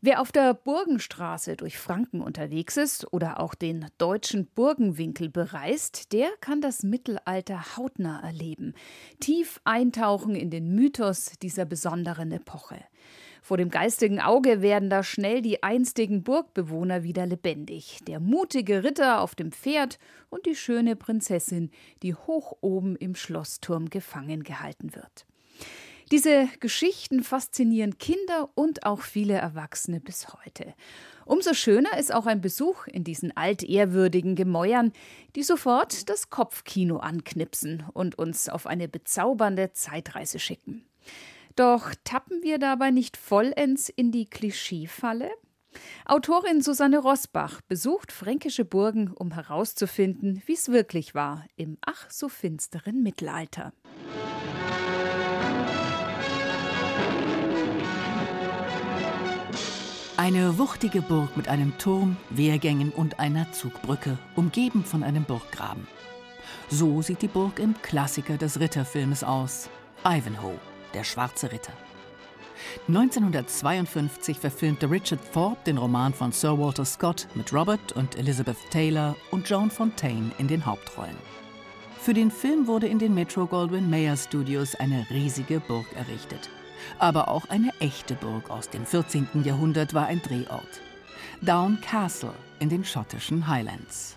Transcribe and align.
Wer 0.00 0.20
auf 0.20 0.30
der 0.30 0.54
Burgenstraße 0.54 1.56
durch 1.56 1.76
Franken 1.76 2.20
unterwegs 2.20 2.76
ist 2.76 3.12
oder 3.12 3.40
auch 3.40 3.56
den 3.56 3.86
deutschen 3.98 4.46
Burgenwinkel 4.46 5.28
bereist, 5.28 6.12
der 6.12 6.28
kann 6.40 6.60
das 6.60 6.84
Mittelalter 6.84 7.76
hautnah 7.76 8.20
erleben, 8.22 8.74
tief 9.18 9.60
eintauchen 9.64 10.36
in 10.36 10.50
den 10.50 10.72
Mythos 10.72 11.32
dieser 11.42 11.64
besonderen 11.64 12.30
Epoche. 12.30 12.76
Vor 13.42 13.56
dem 13.56 13.70
geistigen 13.70 14.20
Auge 14.20 14.62
werden 14.62 14.88
da 14.88 15.02
schnell 15.02 15.42
die 15.42 15.64
einstigen 15.64 16.22
Burgbewohner 16.22 17.02
wieder 17.02 17.26
lebendig. 17.26 17.98
Der 18.06 18.20
mutige 18.20 18.84
Ritter 18.84 19.20
auf 19.20 19.34
dem 19.34 19.50
Pferd 19.50 19.98
und 20.30 20.46
die 20.46 20.54
schöne 20.54 20.94
Prinzessin, 20.94 21.72
die 22.04 22.14
hoch 22.14 22.56
oben 22.60 22.94
im 22.94 23.16
Schlossturm 23.16 23.90
gefangen 23.90 24.44
gehalten 24.44 24.94
wird. 24.94 25.26
Diese 26.10 26.48
Geschichten 26.60 27.22
faszinieren 27.22 27.98
Kinder 27.98 28.48
und 28.54 28.86
auch 28.86 29.02
viele 29.02 29.34
Erwachsene 29.34 30.00
bis 30.00 30.28
heute. 30.32 30.72
Umso 31.26 31.52
schöner 31.52 31.98
ist 31.98 32.14
auch 32.14 32.24
ein 32.24 32.40
Besuch 32.40 32.86
in 32.86 33.04
diesen 33.04 33.36
altehrwürdigen 33.36 34.34
Gemäuern, 34.34 34.92
die 35.36 35.42
sofort 35.42 36.08
das 36.08 36.30
Kopfkino 36.30 36.96
anknipsen 36.96 37.84
und 37.92 38.18
uns 38.18 38.48
auf 38.48 38.66
eine 38.66 38.88
bezaubernde 38.88 39.72
Zeitreise 39.74 40.38
schicken. 40.38 40.86
Doch 41.56 41.92
tappen 42.04 42.42
wir 42.42 42.58
dabei 42.58 42.90
nicht 42.90 43.18
vollends 43.18 43.90
in 43.90 44.10
die 44.10 44.24
Klischeefalle? 44.24 45.30
Autorin 46.06 46.62
Susanne 46.62 47.00
Rosbach 47.00 47.60
besucht 47.60 48.12
fränkische 48.12 48.64
Burgen, 48.64 49.12
um 49.12 49.32
herauszufinden, 49.32 50.42
wie 50.46 50.54
es 50.54 50.70
wirklich 50.70 51.14
war 51.14 51.44
im 51.56 51.76
ach 51.82 52.10
so 52.10 52.30
finsteren 52.30 53.02
Mittelalter. 53.02 53.74
Eine 60.28 60.58
wuchtige 60.58 61.00
Burg 61.00 61.38
mit 61.38 61.48
einem 61.48 61.78
Turm, 61.78 62.18
Wehrgängen 62.28 62.90
und 62.90 63.18
einer 63.18 63.50
Zugbrücke, 63.52 64.18
umgeben 64.36 64.84
von 64.84 65.02
einem 65.02 65.24
Burggraben. 65.24 65.86
So 66.68 67.00
sieht 67.00 67.22
die 67.22 67.28
Burg 67.28 67.58
im 67.58 67.74
Klassiker 67.80 68.36
des 68.36 68.60
Ritterfilmes 68.60 69.24
aus, 69.24 69.70
Ivanhoe, 70.04 70.58
der 70.92 71.04
schwarze 71.04 71.50
Ritter. 71.50 71.72
1952 72.88 74.38
verfilmte 74.38 74.90
Richard 74.90 75.20
Thorpe 75.32 75.62
den 75.64 75.78
Roman 75.78 76.12
von 76.12 76.30
Sir 76.30 76.58
Walter 76.58 76.84
Scott 76.84 77.26
mit 77.34 77.50
Robert 77.54 77.92
und 77.92 78.18
Elizabeth 78.18 78.58
Taylor 78.70 79.16
und 79.30 79.48
Joan 79.48 79.70
Fontaine 79.70 80.30
in 80.36 80.46
den 80.46 80.66
Hauptrollen. 80.66 81.16
Für 82.02 82.12
den 82.12 82.30
Film 82.30 82.66
wurde 82.66 82.86
in 82.86 82.98
den 82.98 83.14
Metro 83.14 83.46
Goldwyn 83.46 83.88
Mayer 83.88 84.18
Studios 84.18 84.74
eine 84.74 85.06
riesige 85.08 85.58
Burg 85.60 85.86
errichtet. 85.96 86.50
Aber 86.98 87.28
auch 87.28 87.48
eine 87.48 87.70
echte 87.80 88.14
Burg 88.14 88.50
aus 88.50 88.70
dem 88.70 88.86
14. 88.86 89.28
Jahrhundert 89.44 89.94
war 89.94 90.06
ein 90.06 90.22
Drehort. 90.22 90.80
Down 91.40 91.80
Castle 91.80 92.34
in 92.58 92.68
den 92.68 92.84
schottischen 92.84 93.46
Highlands. 93.46 94.16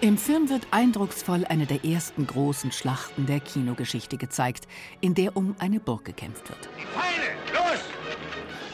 Im 0.00 0.18
Film 0.18 0.50
wird 0.50 0.66
eindrucksvoll 0.70 1.46
eine 1.46 1.64
der 1.64 1.84
ersten 1.84 2.26
großen 2.26 2.72
Schlachten 2.72 3.24
der 3.24 3.40
Kinogeschichte 3.40 4.18
gezeigt, 4.18 4.68
in 5.00 5.14
der 5.14 5.34
um 5.34 5.56
eine 5.58 5.80
Burg 5.80 6.04
gekämpft 6.04 6.50
wird. 6.50 6.68
Die 6.78 6.84
Pfeile, 6.84 7.32
los! 7.54 7.80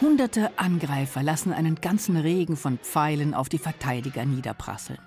Hunderte 0.00 0.50
Angreifer 0.58 1.22
lassen 1.22 1.52
einen 1.52 1.77
ganzen 1.77 2.16
Regen 2.16 2.56
von 2.56 2.78
Pfeilen 2.78 3.32
auf 3.32 3.48
die 3.48 3.58
Verteidiger 3.58 4.24
niederprasseln. 4.24 4.98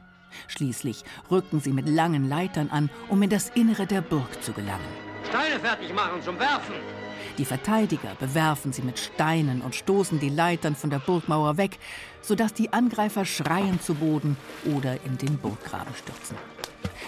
Schließlich 0.48 1.04
rücken 1.32 1.60
sie 1.60 1.74
mit 1.74 1.88
langen 1.88 2.30
Leitern 2.30 2.70
an, 2.70 2.90
um 3.10 3.22
in 3.22 3.30
das 3.30 3.50
Innere 3.50 3.86
der 3.86 4.02
Burg 4.02 4.44
zu 4.44 4.54
gelangen. 4.54 4.82
Steine 5.28 5.60
fertig 5.60 5.94
machen 5.94 6.22
zum 6.22 6.40
Werfen! 6.40 6.76
Die 7.38 7.46
Verteidiger 7.46 8.16
bewerfen 8.20 8.74
sie 8.74 8.84
mit 8.84 9.00
Steinen 9.00 9.62
und 9.62 9.76
stoßen 9.76 10.20
die 10.20 10.30
Leitern 10.30 10.76
von 10.76 10.90
der 10.90 11.00
Burgmauer 11.00 11.58
weg, 11.58 11.80
sodass 12.22 12.54
die 12.54 12.72
Angreifer 12.72 13.26
schreiend 13.26 13.82
zu 13.82 13.96
Boden 13.96 14.38
oder 14.66 15.04
in 15.04 15.18
den 15.18 15.38
Burggraben 15.38 15.96
stürzen. 15.96 16.38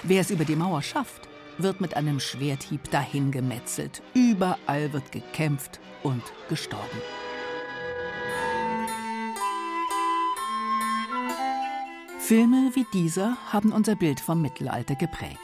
Wer 0.03 0.21
es 0.21 0.31
über 0.31 0.45
die 0.45 0.55
Mauer 0.55 0.81
schafft, 0.81 1.27
wird 1.57 1.79
mit 1.79 1.95
einem 1.95 2.19
Schwerthieb 2.19 2.89
dahingemetzelt. 2.91 4.01
Überall 4.13 4.91
wird 4.93 5.11
gekämpft 5.11 5.79
und 6.03 6.23
gestorben. 6.49 7.01
Filme 12.27 12.71
wie 12.73 12.87
dieser 12.91 13.37
haben 13.53 13.71
unser 13.71 13.95
Bild 13.95 14.19
vom 14.19 14.41
Mittelalter 14.41 14.95
geprägt. 14.95 15.37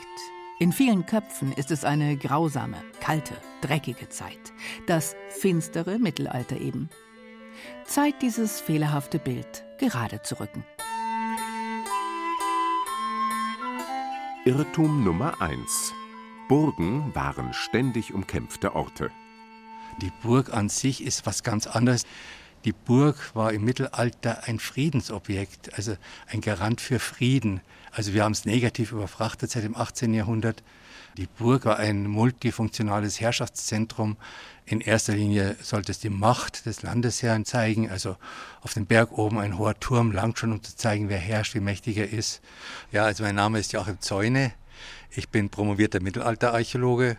In 0.58 0.72
vielen 0.72 1.06
Köpfen 1.06 1.54
ist 1.54 1.70
es 1.70 1.86
eine 1.86 2.18
grausame, 2.18 2.78
kalte, 3.00 3.36
dreckige 3.62 4.10
Zeit. 4.10 4.52
Das 4.88 5.16
finstere 5.30 6.00
Mittelalter 6.00 6.60
eben. 6.60 6.90
Zeit, 7.86 8.24
dieses 8.24 8.60
fehlerhafte 8.60 9.20
Bild 9.20 9.64
gerade 9.78 10.24
zu 10.24 10.40
rücken. 10.40 10.66
Irrtum 14.46 15.04
Nummer 15.04 15.40
1. 15.40 15.94
Burgen 16.48 17.14
waren 17.14 17.54
ständig 17.54 18.12
umkämpfte 18.12 18.74
Orte. 18.76 19.12
Die 20.02 20.12
Burg 20.24 20.52
an 20.52 20.68
sich 20.68 21.04
ist 21.04 21.28
was 21.28 21.44
ganz 21.44 21.68
anderes. 21.68 22.08
Die 22.64 22.74
Burg 22.74 23.34
war 23.34 23.52
im 23.54 23.66
Mittelalter 23.66 24.44
ein 24.46 24.60
Friedensobjekt, 24.60 25.74
also 25.76 25.96
ein 26.28 26.42
Garant 26.42 26.80
für 26.80 27.00
Frieden. 27.00 27.62
Also 27.92 28.14
wir 28.14 28.24
haben 28.24 28.34
es 28.34 28.46
negativ 28.46 28.92
überfrachtet 28.92 29.50
seit 29.50 29.64
dem 29.64 29.76
18. 29.76 30.14
Jahrhundert. 30.14 30.62
Die 31.18 31.26
Burg 31.26 31.66
war 31.66 31.78
ein 31.78 32.08
multifunktionales 32.08 33.20
Herrschaftszentrum. 33.20 34.16
In 34.66 34.80
erster 34.80 35.14
Linie 35.14 35.58
sollte 35.62 35.92
es 35.92 36.00
die 36.00 36.10
Macht 36.10 36.68
des 36.68 36.84
Landesherrn 36.84 37.46
zeigen, 37.46 37.90
also 37.90 38.16
auf 38.62 38.74
dem 38.74 38.86
Berg 38.86 39.12
oben 39.18 39.40
ein 39.40 39.58
hoher 39.58 39.80
Turm, 39.80 40.12
lang 40.12 40.38
schon, 40.38 40.54
um 40.54 40.64
zu 40.64 40.76
zeigen, 40.76 41.10
wer 41.10 41.18
herrscht, 41.18 41.56
wie 41.56 41.60
mächtig 41.60 41.98
er 41.98 42.14
ist. 42.14 42.42
Ja, 42.92 43.06
also 43.06 43.24
mein 43.24 43.36
Name 43.36 43.60
ist 43.60 43.74
Joachim 43.74 44.00
Zäune. 44.00 44.54
Ich 45.10 45.30
bin 45.30 45.50
promovierter 45.50 46.00
Mittelalterarchäologe 46.00 47.18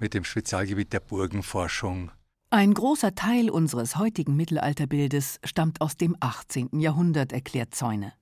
mit 0.00 0.12
dem 0.12 0.24
Spezialgebiet 0.24 0.92
der 0.92 1.00
Burgenforschung. 1.00 2.10
Ein 2.54 2.74
großer 2.74 3.14
Teil 3.14 3.48
unseres 3.48 3.96
heutigen 3.96 4.36
Mittelalterbildes 4.36 5.40
stammt 5.42 5.80
aus 5.80 5.96
dem 5.96 6.14
18. 6.20 6.80
Jahrhundert, 6.80 7.32
erklärt 7.32 7.74
Zäune. 7.74 8.12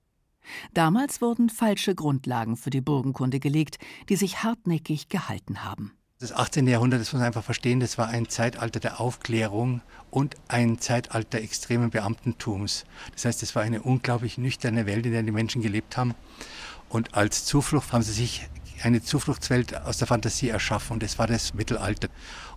Damals 0.73 1.21
wurden 1.21 1.49
falsche 1.49 1.95
Grundlagen 1.95 2.55
für 2.55 2.69
die 2.69 2.79
Burgenkunde 2.79 3.41
gelegt, 3.41 3.77
die 4.07 4.15
sich 4.15 4.41
hartnäckig 4.41 5.09
gehalten 5.09 5.65
haben. 5.65 5.91
Das 6.19 6.31
18. 6.31 6.65
Jahrhundert, 6.65 7.01
das 7.01 7.11
muss 7.11 7.19
man 7.19 7.27
einfach 7.27 7.43
verstehen, 7.43 7.81
das 7.81 7.97
war 7.97 8.07
ein 8.07 8.29
Zeitalter 8.29 8.79
der 8.79 9.01
Aufklärung 9.01 9.81
und 10.11 10.35
ein 10.47 10.79
Zeitalter 10.79 11.41
extremen 11.41 11.89
Beamtentums. 11.89 12.85
Das 13.11 13.25
heißt, 13.25 13.43
es 13.43 13.53
war 13.53 13.63
eine 13.63 13.81
unglaublich 13.81 14.37
nüchterne 14.37 14.85
Welt, 14.85 15.05
in 15.05 15.11
der 15.11 15.23
die 15.23 15.31
Menschen 15.31 15.61
gelebt 15.61 15.97
haben. 15.97 16.15
Und 16.87 17.15
als 17.15 17.43
Zuflucht 17.43 17.91
haben 17.91 18.01
sie 18.01 18.13
sich 18.13 18.47
eine 18.85 19.01
Zufluchtswelt 19.01 19.75
aus 19.81 19.97
der 19.97 20.07
Fantasie 20.07 20.49
erschaffen 20.49 20.93
und 20.93 21.03
das 21.03 21.19
war 21.19 21.27
das 21.27 21.53
Mittelalter. 21.53 22.09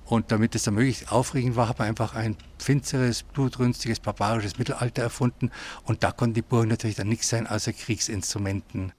Und 0.04 0.30
damit 0.30 0.54
es 0.54 0.64
dann 0.64 0.74
möglichst 0.74 1.10
aufregend 1.10 1.56
war, 1.56 1.68
hat 1.68 1.78
man 1.78 1.88
einfach 1.88 2.14
ein 2.14 2.36
finsteres, 2.58 3.22
blutrünstiges, 3.22 4.00
barbarisches 4.00 4.58
Mittelalter 4.58 5.02
erfunden. 5.02 5.50
Und 5.84 6.02
da 6.02 6.12
konnten 6.12 6.34
die 6.34 6.42
Burgen 6.42 6.68
natürlich 6.68 6.96
dann 6.96 7.08
nichts 7.08 7.28
sein 7.28 7.46
außer 7.46 7.72
Kriegsinstrumenten. 7.72 8.92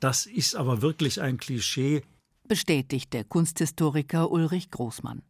Das 0.00 0.26
ist 0.26 0.54
aber 0.54 0.82
wirklich 0.82 1.20
ein 1.20 1.38
Klischee, 1.38 2.02
bestätigt 2.46 3.12
der 3.14 3.24
Kunsthistoriker 3.24 4.30
Ulrich 4.30 4.70
Großmann. 4.70 5.22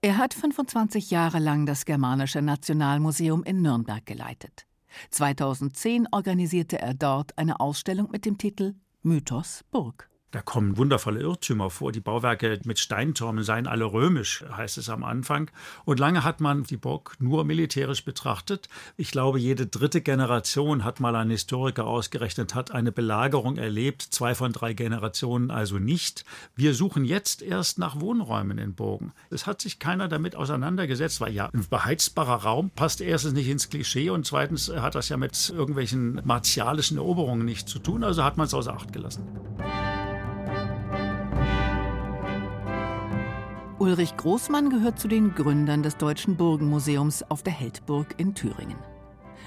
Er 0.00 0.16
hat 0.16 0.32
25 0.32 1.10
Jahre 1.10 1.38
lang 1.38 1.66
das 1.66 1.84
Germanische 1.84 2.40
Nationalmuseum 2.40 3.44
in 3.44 3.60
Nürnberg 3.60 4.04
geleitet. 4.06 4.66
2010 5.10 6.08
organisierte 6.10 6.78
er 6.78 6.94
dort 6.94 7.36
eine 7.36 7.60
Ausstellung 7.60 8.10
mit 8.10 8.24
dem 8.24 8.38
Titel 8.38 8.74
Mythos 9.02 9.62
Burg. 9.70 10.07
Da 10.30 10.42
kommen 10.42 10.76
wundervolle 10.76 11.20
Irrtümer 11.20 11.70
vor. 11.70 11.90
Die 11.90 12.00
Bauwerke 12.00 12.60
mit 12.64 12.78
Steintürmen 12.78 13.42
seien 13.44 13.66
alle 13.66 13.86
römisch, 13.86 14.44
heißt 14.54 14.76
es 14.76 14.90
am 14.90 15.02
Anfang. 15.02 15.50
Und 15.86 15.98
lange 15.98 16.22
hat 16.22 16.42
man 16.42 16.64
die 16.64 16.76
Burg 16.76 17.16
nur 17.18 17.44
militärisch 17.44 18.04
betrachtet. 18.04 18.68
Ich 18.98 19.10
glaube, 19.10 19.38
jede 19.38 19.66
dritte 19.66 20.02
Generation 20.02 20.84
hat 20.84 21.00
mal 21.00 21.16
ein 21.16 21.30
Historiker 21.30 21.86
ausgerechnet, 21.86 22.54
hat 22.54 22.72
eine 22.72 22.92
Belagerung 22.92 23.56
erlebt. 23.56 24.02
Zwei 24.02 24.34
von 24.34 24.52
drei 24.52 24.74
Generationen 24.74 25.50
also 25.50 25.78
nicht. 25.78 26.26
Wir 26.54 26.74
suchen 26.74 27.06
jetzt 27.06 27.40
erst 27.40 27.78
nach 27.78 27.98
Wohnräumen 27.98 28.58
in 28.58 28.74
Burgen. 28.74 29.12
Es 29.30 29.46
hat 29.46 29.62
sich 29.62 29.78
keiner 29.78 30.08
damit 30.08 30.36
auseinandergesetzt, 30.36 31.22
weil 31.22 31.32
ja, 31.32 31.48
ein 31.54 31.64
beheizbarer 31.70 32.42
Raum 32.42 32.68
passt 32.68 33.00
erstens 33.00 33.32
nicht 33.32 33.48
ins 33.48 33.70
Klischee 33.70 34.10
und 34.10 34.26
zweitens 34.26 34.68
hat 34.68 34.94
das 34.94 35.08
ja 35.08 35.16
mit 35.16 35.48
irgendwelchen 35.48 36.20
martialischen 36.24 36.98
Eroberungen 36.98 37.46
nichts 37.46 37.72
zu 37.72 37.78
tun. 37.78 38.04
Also 38.04 38.24
hat 38.24 38.36
man 38.36 38.46
es 38.46 38.52
außer 38.52 38.74
Acht 38.74 38.92
gelassen. 38.92 39.26
Ulrich 43.80 44.16
Großmann 44.16 44.70
gehört 44.70 44.98
zu 44.98 45.06
den 45.06 45.36
Gründern 45.36 45.84
des 45.84 45.96
Deutschen 45.96 46.36
Burgenmuseums 46.36 47.22
auf 47.30 47.44
der 47.44 47.52
Heldburg 47.52 48.08
in 48.16 48.34
Thüringen. 48.34 48.78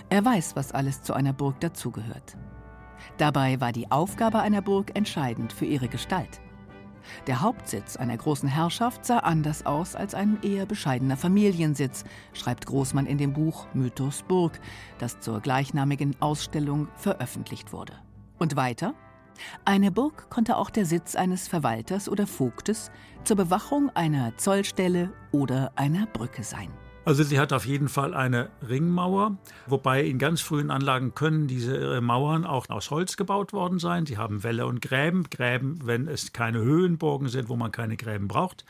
Er 0.07 0.24
weiß, 0.24 0.56
was 0.56 0.72
alles 0.72 1.04
zu 1.04 1.13
einer 1.13 1.33
Burg 1.33 1.60
dazugehört. 1.60 2.38
Dabei 3.18 3.60
war 3.60 3.74
die 3.74 3.92
Aufgabe 3.92 4.39
einer 4.39 4.62
Burg 4.62 4.95
entscheidend 4.95 5.51
für 5.51 5.66
ihre 5.66 5.89
Gestalt. 5.89 6.39
Der 7.28 7.42
Hauptsitz 7.42 7.98
einer 7.98 8.16
großen 8.16 8.48
Herrschaft 8.48 9.06
sah 9.06 9.18
anders 9.18 9.66
aus 9.66 9.98
als 9.98 10.16
ein 10.16 10.42
eher 10.44 10.66
bescheidener 10.66 11.18
Familiensitz, 11.18 12.06
schreibt 12.31 12.66
Großmann 12.68 13.07
in 13.07 13.18
dem 13.18 13.33
Buch 13.33 13.68
Mythos 13.74 14.24
Burg, 14.24 14.62
das 14.98 15.19
zur 15.19 15.42
gleichnamigen 15.42 16.16
Ausstellung 16.22 16.88
veröffentlicht 16.95 17.74
wurde. 17.74 17.94
Und 18.39 18.56
weiter? 18.56 18.94
Eine 19.66 19.92
Burg 19.92 20.30
konnte 20.30 20.57
auch 20.57 20.69
der 20.69 20.86
Sitz 20.86 21.16
eines 21.16 21.48
Verwalters 21.48 22.10
oder 22.10 22.28
Vogtes 22.28 22.92
zur 23.24 23.38
Bewachung 23.38 23.89
einer 23.95 24.38
Zollstelle 24.38 25.12
oder 25.31 25.72
einer 25.75 26.06
Brücke 26.07 26.44
sein. 26.44 26.69
Also 27.03 27.24
sie 27.24 27.39
hat 27.39 27.51
auf 27.51 27.65
jeden 27.65 27.89
Fall 27.89 28.13
eine 28.13 28.50
Ringmauer, 28.68 29.38
wobei 29.65 30.03
in 30.03 30.19
ganz 30.19 30.42
frühen 30.42 30.69
Anlagen 30.69 31.15
können 31.15 31.48
diese 31.48 31.95
äh, 31.95 32.01
Mauern 32.01 32.45
auch 32.45 32.69
aus 32.69 32.92
Holz 32.92 33.18
gebaut 33.18 33.53
worden 33.53 33.80
sein. 33.80 34.06
Sie 34.06 34.19
haben 34.19 34.44
Wälle 34.44 34.68
und 34.68 34.83
Gräben, 34.83 35.24
Gräben, 35.31 35.80
wenn 35.83 36.07
es 36.07 36.31
keine 36.31 36.59
Höhenburgen 36.59 37.27
sind, 37.27 37.50
wo 37.50 37.56
man 37.56 37.71
keine 37.71 37.98
Gräben 37.98 38.27
braucht. 38.27 38.65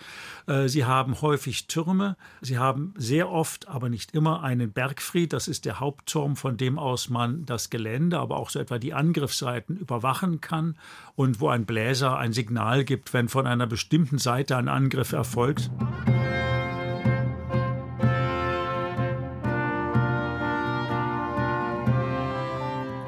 Äh, 0.47 0.69
sie 0.69 0.85
haben 0.85 1.21
häufig 1.21 1.67
Türme. 1.67 2.15
Sie 2.39 2.57
haben 2.57 2.93
sehr 2.95 3.29
oft, 3.29 3.67
aber 3.67 3.89
nicht 3.89 4.13
immer, 4.13 4.43
einen 4.43 4.71
Bergfried. 4.71 5.33
Das 5.33 5.49
ist 5.49 5.65
der 5.65 5.81
Hauptturm, 5.81 6.37
von 6.37 6.55
dem 6.55 6.79
aus 6.79 7.09
man 7.09 7.45
das 7.45 7.69
Gelände, 7.69 8.17
aber 8.17 8.37
auch 8.37 8.49
so 8.49 8.59
etwa 8.59 8.79
die 8.79 8.93
Angriffsseiten 8.93 9.75
überwachen 9.75 10.39
kann 10.39 10.77
und 11.15 11.41
wo 11.41 11.49
ein 11.49 11.65
Bläser 11.65 12.17
ein 12.17 12.31
Signal 12.31 12.85
gibt, 12.85 13.13
wenn 13.13 13.27
von 13.27 13.45
einer 13.45 13.67
bestimmten 13.67 14.19
Seite 14.19 14.55
ein 14.55 14.69
Angriff 14.69 15.11
erfolgt. 15.11 15.69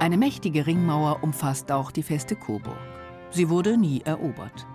Eine 0.03 0.17
mächtige 0.17 0.67
Ringmauer 0.67 1.23
umfasst 1.23 1.71
auch 1.71 1.89
die 1.89 2.03
feste 2.03 2.35
Coburg. 2.35 2.75
Sie 3.29 3.47
wurde 3.47 3.77
nie 3.77 4.01
erobert. 4.01 4.67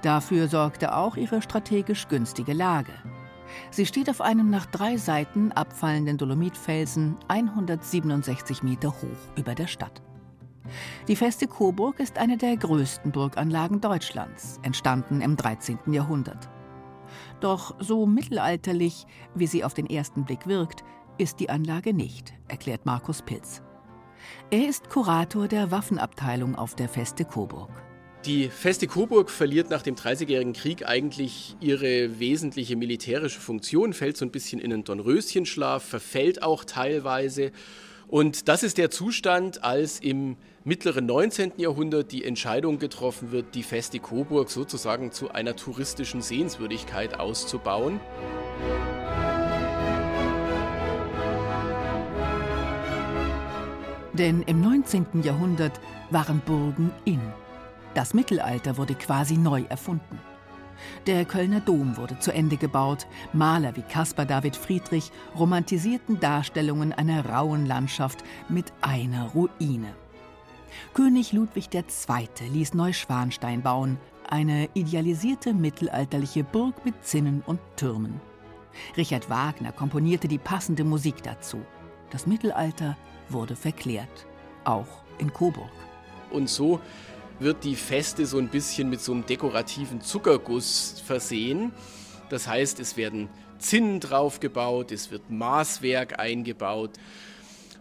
Dafür 0.00 0.48
sorgte 0.48 0.96
auch 0.96 1.18
ihre 1.18 1.42
strategisch 1.42 2.08
günstige 2.08 2.54
Lage. 2.54 2.94
Sie 3.70 3.84
steht 3.84 4.08
auf 4.08 4.22
einem 4.22 4.48
nach 4.48 4.64
drei 4.64 4.96
Seiten 4.96 5.52
abfallenden 5.52 6.16
Dolomitfelsen 6.16 7.18
167 7.28 8.62
Meter 8.62 8.88
hoch 8.92 9.36
über 9.36 9.54
der 9.54 9.66
Stadt. 9.66 10.00
Die 11.06 11.16
feste 11.16 11.48
Coburg 11.48 12.00
ist 12.00 12.16
eine 12.16 12.38
der 12.38 12.56
größten 12.56 13.12
Burganlagen 13.12 13.82
Deutschlands, 13.82 14.58
entstanden 14.62 15.20
im 15.20 15.36
13. 15.36 15.80
Jahrhundert. 15.88 16.48
Doch 17.40 17.74
so 17.78 18.06
mittelalterlich, 18.06 19.04
wie 19.34 19.46
sie 19.46 19.64
auf 19.64 19.74
den 19.74 19.90
ersten 19.90 20.24
Blick 20.24 20.46
wirkt, 20.46 20.82
ist 21.18 21.40
die 21.40 21.50
Anlage 21.50 21.92
nicht, 21.92 22.32
erklärt 22.48 22.86
Markus 22.86 23.20
Pilz. 23.20 23.62
Er 24.50 24.68
ist 24.68 24.90
Kurator 24.90 25.48
der 25.48 25.70
Waffenabteilung 25.70 26.54
auf 26.54 26.74
der 26.74 26.88
Feste 26.88 27.24
Coburg. 27.24 27.70
Die 28.24 28.48
Feste 28.48 28.86
Coburg 28.86 29.30
verliert 29.30 29.68
nach 29.70 29.82
dem 29.82 29.96
Dreißigjährigen 29.96 30.52
Krieg 30.52 30.86
eigentlich 30.86 31.56
ihre 31.60 32.20
wesentliche 32.20 32.76
militärische 32.76 33.40
Funktion, 33.40 33.92
fällt 33.92 34.16
so 34.16 34.24
ein 34.24 34.30
bisschen 34.30 34.60
in 34.60 34.72
einen 34.72 34.84
Dornröschenschlaf, 34.84 35.82
verfällt 35.82 36.42
auch 36.42 36.64
teilweise. 36.64 37.50
Und 38.06 38.46
das 38.46 38.62
ist 38.62 38.78
der 38.78 38.90
Zustand, 38.90 39.64
als 39.64 39.98
im 39.98 40.36
mittleren 40.64 41.06
19. 41.06 41.54
Jahrhundert 41.56 42.12
die 42.12 42.24
Entscheidung 42.24 42.78
getroffen 42.78 43.32
wird, 43.32 43.54
die 43.56 43.64
Feste 43.64 43.98
Coburg 43.98 44.50
sozusagen 44.50 45.10
zu 45.10 45.32
einer 45.32 45.56
touristischen 45.56 46.22
Sehenswürdigkeit 46.22 47.18
auszubauen. 47.18 48.00
Denn 54.14 54.42
im 54.42 54.60
19. 54.60 55.22
Jahrhundert 55.22 55.80
waren 56.10 56.40
Burgen 56.40 56.90
in. 57.04 57.20
Das 57.94 58.14
Mittelalter 58.14 58.76
wurde 58.76 58.94
quasi 58.94 59.36
neu 59.36 59.64
erfunden. 59.68 60.18
Der 61.06 61.24
Kölner 61.24 61.60
Dom 61.60 61.96
wurde 61.96 62.18
zu 62.18 62.32
Ende 62.32 62.56
gebaut. 62.56 63.06
Maler 63.32 63.76
wie 63.76 63.82
Caspar 63.82 64.26
David 64.26 64.56
Friedrich 64.56 65.12
romantisierten 65.38 66.20
Darstellungen 66.20 66.92
einer 66.92 67.24
rauen 67.26 67.66
Landschaft 67.66 68.24
mit 68.48 68.72
einer 68.80 69.28
Ruine. 69.28 69.94
König 70.94 71.32
Ludwig 71.32 71.68
II. 71.72 72.28
ließ 72.50 72.74
Neuschwanstein 72.74 73.62
bauen, 73.62 73.98
eine 74.28 74.68
idealisierte 74.74 75.52
mittelalterliche 75.52 76.44
Burg 76.44 76.84
mit 76.84 77.04
Zinnen 77.04 77.42
und 77.46 77.60
Türmen. 77.76 78.20
Richard 78.96 79.28
Wagner 79.28 79.72
komponierte 79.72 80.28
die 80.28 80.38
passende 80.38 80.84
Musik 80.84 81.22
dazu. 81.22 81.60
Das 82.10 82.26
Mittelalter 82.26 82.96
wurde 83.28 83.56
verklärt, 83.56 84.26
auch 84.64 84.86
in 85.18 85.32
Coburg. 85.32 85.70
Und 86.30 86.48
so 86.48 86.80
wird 87.38 87.64
die 87.64 87.76
Feste 87.76 88.26
so 88.26 88.38
ein 88.38 88.48
bisschen 88.48 88.88
mit 88.88 89.00
so 89.00 89.12
einem 89.12 89.26
dekorativen 89.26 90.00
Zuckerguss 90.00 91.02
versehen. 91.04 91.72
Das 92.28 92.46
heißt, 92.46 92.80
es 92.80 92.96
werden 92.96 93.28
Zinnen 93.58 94.00
draufgebaut, 94.00 94.92
es 94.92 95.10
wird 95.10 95.30
Maßwerk 95.30 96.18
eingebaut. 96.18 96.92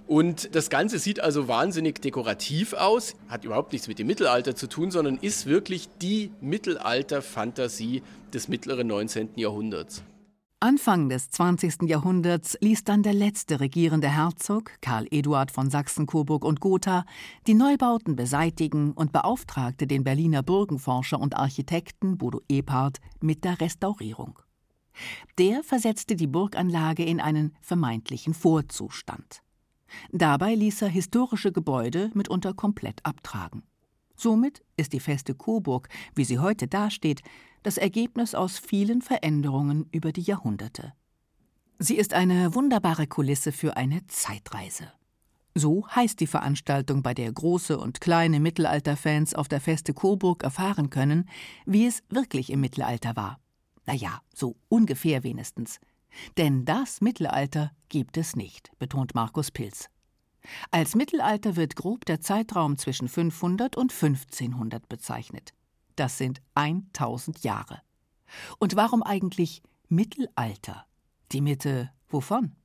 Und 0.08 0.56
das 0.56 0.70
Ganze 0.70 1.00
sieht 1.00 1.22
also 1.22 1.48
wahnsinnig 1.48 2.02
dekorativ 2.02 2.74
aus, 2.74 3.16
hat 3.30 3.46
überhaupt 3.46 3.72
nichts 3.72 3.88
mit 3.88 3.98
dem 3.98 4.08
Mittelalter 4.08 4.56
zu 4.56 4.68
tun, 4.68 4.92
sondern 4.92 5.18
ist 5.18 5.46
wirklich 5.46 5.88
die 6.02 6.32
Mittelalter-Fantasie 6.42 8.04
des 8.34 8.48
mittleren 8.48 8.88
19. 8.88 9.30
Jahrhunderts. 9.36 10.04
Anfang 10.64 11.10
des 11.10 11.32
20. 11.32 11.90
Jahrhunderts 11.90 12.56
ließ 12.62 12.84
dann 12.84 13.02
der 13.02 13.14
letzte 13.14 13.60
regierende 13.60 14.08
Herzog, 14.08 14.74
Karl 14.80 15.08
Eduard 15.10 15.50
von 15.50 15.72
Sachsen-Coburg 15.72 16.46
und 16.46 16.60
Gotha, 16.60 17.04
die 17.48 17.56
Neubauten 17.56 18.16
beseitigen 18.16 18.92
und 18.92 19.12
beauftragte 19.12 19.88
den 19.88 20.04
Berliner 20.04 20.44
Burgenforscher 20.44 21.20
und 21.20 21.36
Architekten 21.36 22.20
Bodo 22.20 22.42
Ebhardt 22.48 23.00
mit 23.22 23.44
der 23.44 23.60
Restaurierung. 23.60 24.38
Der 25.40 25.64
versetzte 25.64 26.16
die 26.16 26.28
Burganlage 26.28 27.06
in 27.06 27.20
einen 27.20 27.56
vermeintlichen 27.62 28.36
Vorzustand. 28.36 29.42
Dabei 30.12 30.54
ließ 30.54 30.84
er 30.84 30.90
historische 30.90 31.52
Gebäude 31.52 32.12
mitunter 32.14 32.54
komplett 32.54 33.04
abtragen. 33.04 33.64
Somit 34.16 34.64
ist 34.78 34.94
die 34.94 35.00
feste 35.00 35.34
Coburg, 35.34 35.90
wie 36.14 36.24
sie 36.24 36.38
heute 36.38 36.68
dasteht, 36.68 37.24
das 37.64 37.78
Ergebnis 37.78 38.36
aus 38.36 38.58
vielen 38.58 39.02
Veränderungen 39.02 39.88
über 39.92 40.12
die 40.12 40.22
Jahrhunderte. 40.22 40.94
Sie 41.80 41.98
ist 41.98 42.14
eine 42.14 42.54
wunderbare 42.54 43.08
Kulisse 43.08 43.52
für 43.52 43.78
eine 43.78 44.06
Zeitreise. 44.08 44.92
So 45.54 45.88
heißt 45.88 46.20
die 46.20 46.28
Veranstaltung, 46.28 47.04
bei 47.04 47.14
der 47.14 47.32
große 47.32 47.78
und 47.78 48.00
kleine 48.00 48.40
Mittelalterfans 48.40 49.36
auf 49.36 49.48
der 49.48 49.60
Feste 49.60 49.94
Coburg 49.94 50.44
erfahren 50.44 50.90
können, 50.90 51.28
wie 51.66 51.86
es 51.86 52.04
wirklich 52.10 52.50
im 52.52 52.62
Mittelalter 52.62 53.16
war. 53.16 53.40
Naja, 53.86 54.22
so 54.34 54.56
ungefähr 54.70 55.24
wenigstens. 55.24 55.80
Denn 56.38 56.66
das 56.66 57.02
Mittelalter 57.02 57.72
gibt 57.90 58.18
es 58.18 58.36
nicht, 58.36 58.72
betont 58.80 59.16
Markus 59.16 59.52
Pilz. 59.52 59.90
Als 60.72 60.96
Mittelalter 60.96 61.56
wird 61.56 61.76
grob 61.76 62.06
der 62.06 62.22
Zeitraum 62.22 62.78
zwischen 62.78 63.08
500 63.08 63.76
und 63.76 63.92
1500 63.92 64.88
bezeichnet. 64.88 65.54
Das 66.02 66.18
sind 66.18 66.42
1000 66.56 67.44
Jahre. 67.44 67.80
Und 68.58 68.76
warum 68.76 69.04
eigentlich 69.04 69.62
Mittelalter? 69.88 70.88
Die 71.32 71.42
Mitte 71.42 71.92
wovon? 72.10 72.56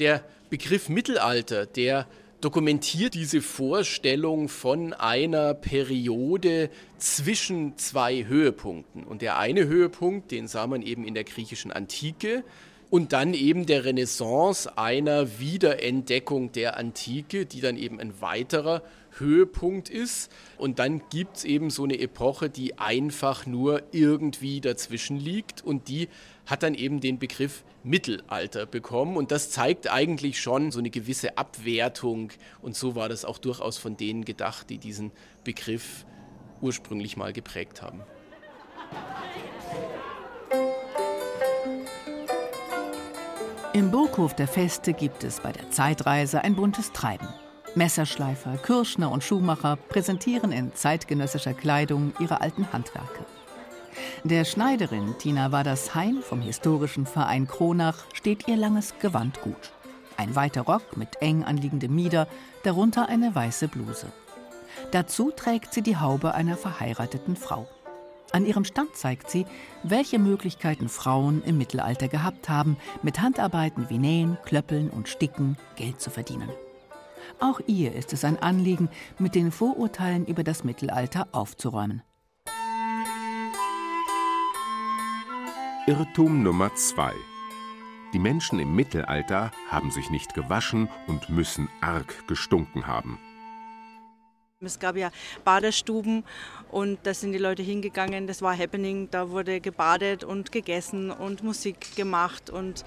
Der 0.00 0.24
Begriff 0.48 0.88
Mittelalter, 0.88 1.66
der 1.66 2.08
dokumentiert 2.40 3.14
diese 3.14 3.42
Vorstellung 3.42 4.48
von 4.48 4.92
einer 4.92 5.54
Periode 5.54 6.68
zwischen 6.98 7.78
zwei 7.78 8.24
Höhepunkten. 8.24 9.04
Und 9.04 9.22
der 9.22 9.38
eine 9.38 9.68
Höhepunkt, 9.68 10.32
den 10.32 10.48
sah 10.48 10.66
man 10.66 10.82
eben 10.82 11.04
in 11.04 11.14
der 11.14 11.22
griechischen 11.22 11.70
Antike, 11.70 12.42
und 12.90 13.12
dann 13.12 13.34
eben 13.34 13.66
der 13.66 13.84
Renaissance 13.84 14.76
einer 14.76 15.38
Wiederentdeckung 15.38 16.52
der 16.52 16.76
Antike, 16.76 17.46
die 17.46 17.60
dann 17.60 17.76
eben 17.76 18.00
ein 18.00 18.20
weiterer 18.20 18.82
Höhepunkt 19.16 19.88
ist. 19.88 20.30
Und 20.58 20.78
dann 20.78 21.02
gibt 21.10 21.38
es 21.38 21.44
eben 21.44 21.70
so 21.70 21.84
eine 21.84 21.98
Epoche, 21.98 22.50
die 22.50 22.78
einfach 22.78 23.46
nur 23.46 23.82
irgendwie 23.92 24.60
dazwischen 24.60 25.18
liegt 25.18 25.64
und 25.64 25.88
die 25.88 26.08
hat 26.46 26.64
dann 26.64 26.74
eben 26.74 27.00
den 27.00 27.20
Begriff 27.20 27.62
Mittelalter 27.84 28.66
bekommen. 28.66 29.16
Und 29.16 29.30
das 29.30 29.50
zeigt 29.50 29.88
eigentlich 29.88 30.40
schon 30.40 30.72
so 30.72 30.80
eine 30.80 30.90
gewisse 30.90 31.38
Abwertung. 31.38 32.32
Und 32.60 32.76
so 32.76 32.96
war 32.96 33.08
das 33.08 33.24
auch 33.24 33.38
durchaus 33.38 33.78
von 33.78 33.96
denen 33.96 34.24
gedacht, 34.24 34.68
die 34.68 34.78
diesen 34.78 35.12
Begriff 35.44 36.04
ursprünglich 36.60 37.16
mal 37.16 37.32
geprägt 37.32 37.82
haben. 37.82 38.00
Im 43.72 43.92
Burghof 43.92 44.34
der 44.34 44.48
Feste 44.48 44.92
gibt 44.92 45.22
es 45.22 45.38
bei 45.38 45.52
der 45.52 45.70
Zeitreise 45.70 46.42
ein 46.42 46.56
buntes 46.56 46.90
Treiben. 46.90 47.28
Messerschleifer, 47.76 48.56
Kirschner 48.56 49.12
und 49.12 49.22
Schuhmacher 49.22 49.76
präsentieren 49.76 50.50
in 50.50 50.74
zeitgenössischer 50.74 51.54
Kleidung 51.54 52.12
ihre 52.18 52.40
alten 52.40 52.72
Handwerke. 52.72 53.24
Der 54.24 54.44
Schneiderin 54.44 55.14
Tina 55.18 55.52
Wadersheim 55.52 56.20
vom 56.20 56.40
historischen 56.40 57.06
Verein 57.06 57.46
Kronach 57.46 57.98
steht 58.12 58.48
ihr 58.48 58.56
langes 58.56 58.94
Gewand 58.98 59.40
gut. 59.40 59.70
Ein 60.16 60.34
weiter 60.34 60.62
Rock 60.62 60.96
mit 60.96 61.22
eng 61.22 61.44
anliegendem 61.44 61.94
Mieder, 61.94 62.26
darunter 62.64 63.08
eine 63.08 63.32
weiße 63.36 63.68
Bluse. 63.68 64.08
Dazu 64.90 65.30
trägt 65.30 65.72
sie 65.72 65.82
die 65.82 65.96
Haube 65.96 66.34
einer 66.34 66.56
verheirateten 66.56 67.36
Frau. 67.36 67.68
An 68.32 68.46
ihrem 68.46 68.64
Stand 68.64 68.94
zeigt 68.94 69.28
sie, 69.28 69.44
welche 69.82 70.18
Möglichkeiten 70.18 70.88
Frauen 70.88 71.42
im 71.42 71.58
Mittelalter 71.58 72.06
gehabt 72.06 72.48
haben, 72.48 72.76
mit 73.02 73.20
Handarbeiten 73.20 73.90
wie 73.90 73.98
Nähen, 73.98 74.38
Klöppeln 74.44 74.88
und 74.88 75.08
Sticken 75.08 75.56
Geld 75.74 76.00
zu 76.00 76.10
verdienen. 76.10 76.48
Auch 77.40 77.60
ihr 77.66 77.94
ist 77.94 78.12
es 78.12 78.24
ein 78.24 78.40
Anliegen, 78.40 78.88
mit 79.18 79.34
den 79.34 79.50
Vorurteilen 79.50 80.26
über 80.26 80.44
das 80.44 80.62
Mittelalter 80.62 81.28
aufzuräumen. 81.32 82.02
Irrtum 85.86 86.42
Nummer 86.42 86.72
2. 86.74 87.12
Die 88.12 88.18
Menschen 88.18 88.60
im 88.60 88.76
Mittelalter 88.76 89.50
haben 89.68 89.90
sich 89.90 90.10
nicht 90.10 90.34
gewaschen 90.34 90.88
und 91.08 91.30
müssen 91.30 91.68
arg 91.80 92.28
gestunken 92.28 92.86
haben. 92.86 93.18
Es 94.62 94.78
gab 94.78 94.94
ja 94.98 95.10
Badestuben 95.42 96.22
und 96.70 96.98
da 97.04 97.14
sind 97.14 97.32
die 97.32 97.38
Leute 97.38 97.62
hingegangen, 97.62 98.26
das 98.26 98.42
war 98.42 98.54
Happening, 98.54 99.08
da 99.10 99.30
wurde 99.30 99.58
gebadet 99.58 100.22
und 100.22 100.52
gegessen 100.52 101.10
und 101.10 101.42
Musik 101.42 101.96
gemacht 101.96 102.50
und 102.50 102.84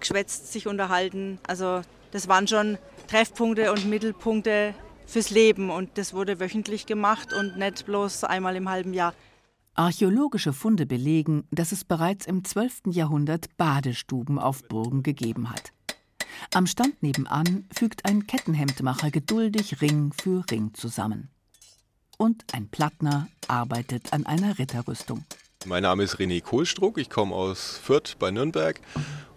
geschwätzt, 0.00 0.52
sich 0.52 0.66
unterhalten. 0.66 1.38
Also 1.46 1.80
das 2.10 2.28
waren 2.28 2.46
schon 2.46 2.76
Treffpunkte 3.06 3.72
und 3.72 3.88
Mittelpunkte 3.88 4.74
fürs 5.06 5.30
Leben 5.30 5.70
und 5.70 5.96
das 5.96 6.12
wurde 6.12 6.40
wöchentlich 6.40 6.84
gemacht 6.84 7.32
und 7.32 7.56
nicht 7.56 7.86
bloß 7.86 8.24
einmal 8.24 8.54
im 8.56 8.68
halben 8.68 8.92
Jahr. 8.92 9.14
Archäologische 9.72 10.52
Funde 10.52 10.84
belegen, 10.84 11.48
dass 11.50 11.72
es 11.72 11.86
bereits 11.86 12.26
im 12.26 12.44
12. 12.44 12.82
Jahrhundert 12.90 13.56
Badestuben 13.56 14.38
auf 14.38 14.62
Burgen 14.68 15.02
gegeben 15.02 15.48
hat. 15.48 15.72
Am 16.52 16.66
Stand 16.66 17.02
nebenan 17.02 17.64
fügt 17.72 18.04
ein 18.04 18.26
Kettenhemdmacher 18.26 19.10
geduldig 19.10 19.80
Ring 19.80 20.12
für 20.12 20.44
Ring 20.50 20.72
zusammen. 20.74 21.30
Und 22.16 22.44
ein 22.52 22.68
Plattner 22.68 23.28
arbeitet 23.48 24.12
an 24.12 24.26
einer 24.26 24.58
Ritterrüstung. 24.58 25.24
Mein 25.66 25.82
Name 25.82 26.02
ist 26.02 26.16
René 26.16 26.42
Kohlstruck, 26.42 26.98
ich 26.98 27.08
komme 27.08 27.34
aus 27.34 27.80
Fürth 27.82 28.16
bei 28.18 28.30
Nürnberg 28.30 28.80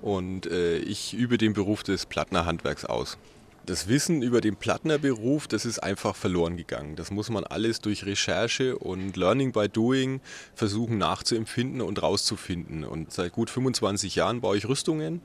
und 0.01 0.45
äh, 0.45 0.77
ich 0.79 1.13
übe 1.13 1.37
den 1.37 1.53
Beruf 1.53 1.83
des 1.83 2.05
Plattnerhandwerks 2.05 2.83
aus. 2.83 3.17
Das 3.65 3.87
Wissen 3.89 4.21
über 4.21 4.39
den 4.39 4.55
Plattnerberuf, 4.55 5.47
das 5.47 5.65
ist 5.65 5.79
einfach 5.79 6.15
verloren 6.15 6.55
gegangen. 6.55 6.95
Das 6.95 7.11
muss 7.11 7.29
man 7.29 7.43
alles 7.43 7.81
durch 7.81 8.05
Recherche 8.05 8.77
und 8.77 9.17
Learning 9.17 9.51
by 9.51 9.67
Doing 9.67 10.21
versuchen 10.55 10.97
nachzuempfinden 10.97 11.81
und 11.81 12.01
rauszufinden. 12.01 12.85
Und 12.85 13.11
seit 13.11 13.33
gut 13.33 13.49
25 13.49 14.15
Jahren 14.15 14.39
baue 14.39 14.55
ich 14.55 14.69
Rüstungen 14.69 15.21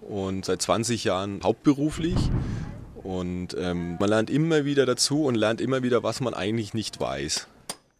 und 0.00 0.44
seit 0.44 0.62
20 0.62 1.04
Jahren 1.04 1.40
hauptberuflich. 1.42 2.16
Und 3.02 3.56
ähm, 3.58 3.96
man 3.98 4.08
lernt 4.08 4.30
immer 4.30 4.64
wieder 4.64 4.84
dazu 4.86 5.24
und 5.24 5.34
lernt 5.34 5.60
immer 5.60 5.82
wieder, 5.82 6.02
was 6.02 6.20
man 6.20 6.34
eigentlich 6.34 6.74
nicht 6.74 7.00
weiß. 7.00 7.46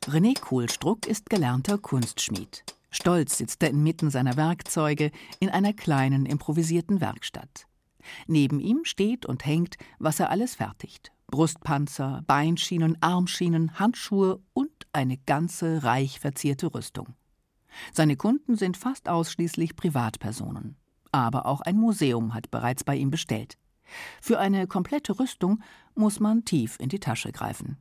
René 0.04 0.38
Kohlstruck 0.38 1.06
ist 1.06 1.30
gelernter 1.30 1.78
Kunstschmied. 1.78 2.64
Stolz 2.90 3.38
sitzt 3.38 3.62
er 3.62 3.70
inmitten 3.70 4.10
seiner 4.10 4.36
Werkzeuge 4.36 5.10
in 5.40 5.50
einer 5.50 5.72
kleinen 5.72 6.26
improvisierten 6.26 7.00
Werkstatt. 7.00 7.66
Neben 8.26 8.60
ihm 8.60 8.80
steht 8.84 9.26
und 9.26 9.44
hängt, 9.44 9.76
was 9.98 10.20
er 10.20 10.30
alles 10.30 10.54
fertigt. 10.54 11.12
Brustpanzer, 11.26 12.22
Beinschienen, 12.26 12.96
Armschienen, 13.02 13.78
Handschuhe 13.78 14.40
und 14.54 14.70
eine 14.92 15.18
ganze 15.18 15.82
reich 15.82 16.20
verzierte 16.20 16.74
Rüstung. 16.74 17.14
Seine 17.92 18.16
Kunden 18.16 18.56
sind 18.56 18.78
fast 18.78 19.08
ausschließlich 19.08 19.76
Privatpersonen. 19.76 20.76
Aber 21.12 21.46
auch 21.46 21.60
ein 21.60 21.76
Museum 21.76 22.34
hat 22.34 22.50
bereits 22.50 22.84
bei 22.84 22.96
ihm 22.96 23.10
bestellt. 23.10 23.56
Für 24.20 24.38
eine 24.38 24.66
komplette 24.66 25.18
Rüstung 25.18 25.62
muss 25.94 26.20
man 26.20 26.44
tief 26.44 26.76
in 26.78 26.88
die 26.88 27.00
Tasche 27.00 27.32
greifen. 27.32 27.78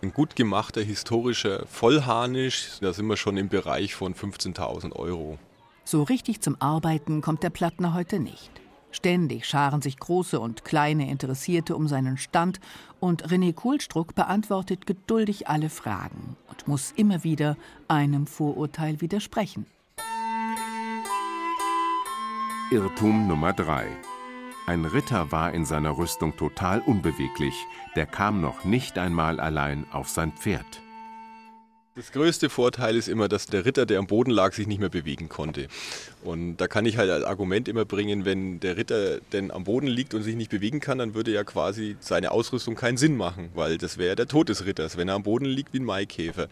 Ein 0.00 0.12
gut 0.12 0.36
gemachter 0.36 0.80
historischer 0.80 1.66
Vollharnisch, 1.66 2.78
da 2.80 2.92
sind 2.92 3.06
wir 3.08 3.16
schon 3.16 3.36
im 3.36 3.48
Bereich 3.48 3.94
von 3.94 4.14
15.000 4.14 4.92
Euro. 4.92 5.38
So 5.84 6.04
richtig 6.04 6.40
zum 6.40 6.56
Arbeiten 6.60 7.20
kommt 7.20 7.42
der 7.42 7.50
Plattner 7.50 7.94
heute 7.94 8.20
nicht. 8.20 8.50
Ständig 8.90 9.44
scharen 9.44 9.82
sich 9.82 9.98
große 9.98 10.38
und 10.38 10.64
kleine 10.64 11.10
Interessierte 11.10 11.76
um 11.76 11.88
seinen 11.88 12.16
Stand 12.16 12.60
und 13.00 13.26
René 13.28 13.52
Kohlstruck 13.52 14.14
beantwortet 14.14 14.86
geduldig 14.86 15.48
alle 15.48 15.68
Fragen 15.68 16.36
und 16.48 16.68
muss 16.68 16.92
immer 16.92 17.24
wieder 17.24 17.56
einem 17.88 18.26
Vorurteil 18.26 19.00
widersprechen. 19.00 19.66
Irrtum 22.70 23.26
Nummer 23.26 23.54
3. 23.54 23.86
Ein 24.66 24.84
Ritter 24.84 25.32
war 25.32 25.54
in 25.54 25.64
seiner 25.64 25.96
Rüstung 25.96 26.36
total 26.36 26.80
unbeweglich, 26.80 27.64
der 27.96 28.04
kam 28.04 28.42
noch 28.42 28.64
nicht 28.64 28.98
einmal 28.98 29.40
allein 29.40 29.86
auf 29.90 30.10
sein 30.10 30.32
Pferd. 30.32 30.82
Das 31.98 32.12
größte 32.12 32.48
Vorteil 32.48 32.94
ist 32.94 33.08
immer, 33.08 33.26
dass 33.26 33.46
der 33.46 33.64
Ritter, 33.64 33.84
der 33.84 33.98
am 33.98 34.06
Boden 34.06 34.30
lag, 34.30 34.52
sich 34.52 34.68
nicht 34.68 34.78
mehr 34.78 34.88
bewegen 34.88 35.28
konnte. 35.28 35.66
Und 36.22 36.58
da 36.58 36.68
kann 36.68 36.86
ich 36.86 36.96
halt 36.96 37.10
als 37.10 37.24
Argument 37.24 37.66
immer 37.66 37.84
bringen, 37.84 38.24
wenn 38.24 38.60
der 38.60 38.76
Ritter 38.76 39.18
denn 39.32 39.50
am 39.50 39.64
Boden 39.64 39.88
liegt 39.88 40.14
und 40.14 40.22
sich 40.22 40.36
nicht 40.36 40.48
bewegen 40.48 40.78
kann, 40.78 40.98
dann 40.98 41.14
würde 41.14 41.32
ja 41.32 41.42
quasi 41.42 41.96
seine 41.98 42.30
Ausrüstung 42.30 42.76
keinen 42.76 42.98
Sinn 42.98 43.16
machen, 43.16 43.48
weil 43.56 43.78
das 43.78 43.98
wäre 43.98 44.14
der 44.14 44.28
Tod 44.28 44.48
des 44.48 44.64
Ritters, 44.64 44.96
wenn 44.96 45.08
er 45.08 45.16
am 45.16 45.24
Boden 45.24 45.46
liegt 45.46 45.72
wie 45.72 45.80
ein 45.80 45.84
Maikäfer. 45.84 46.46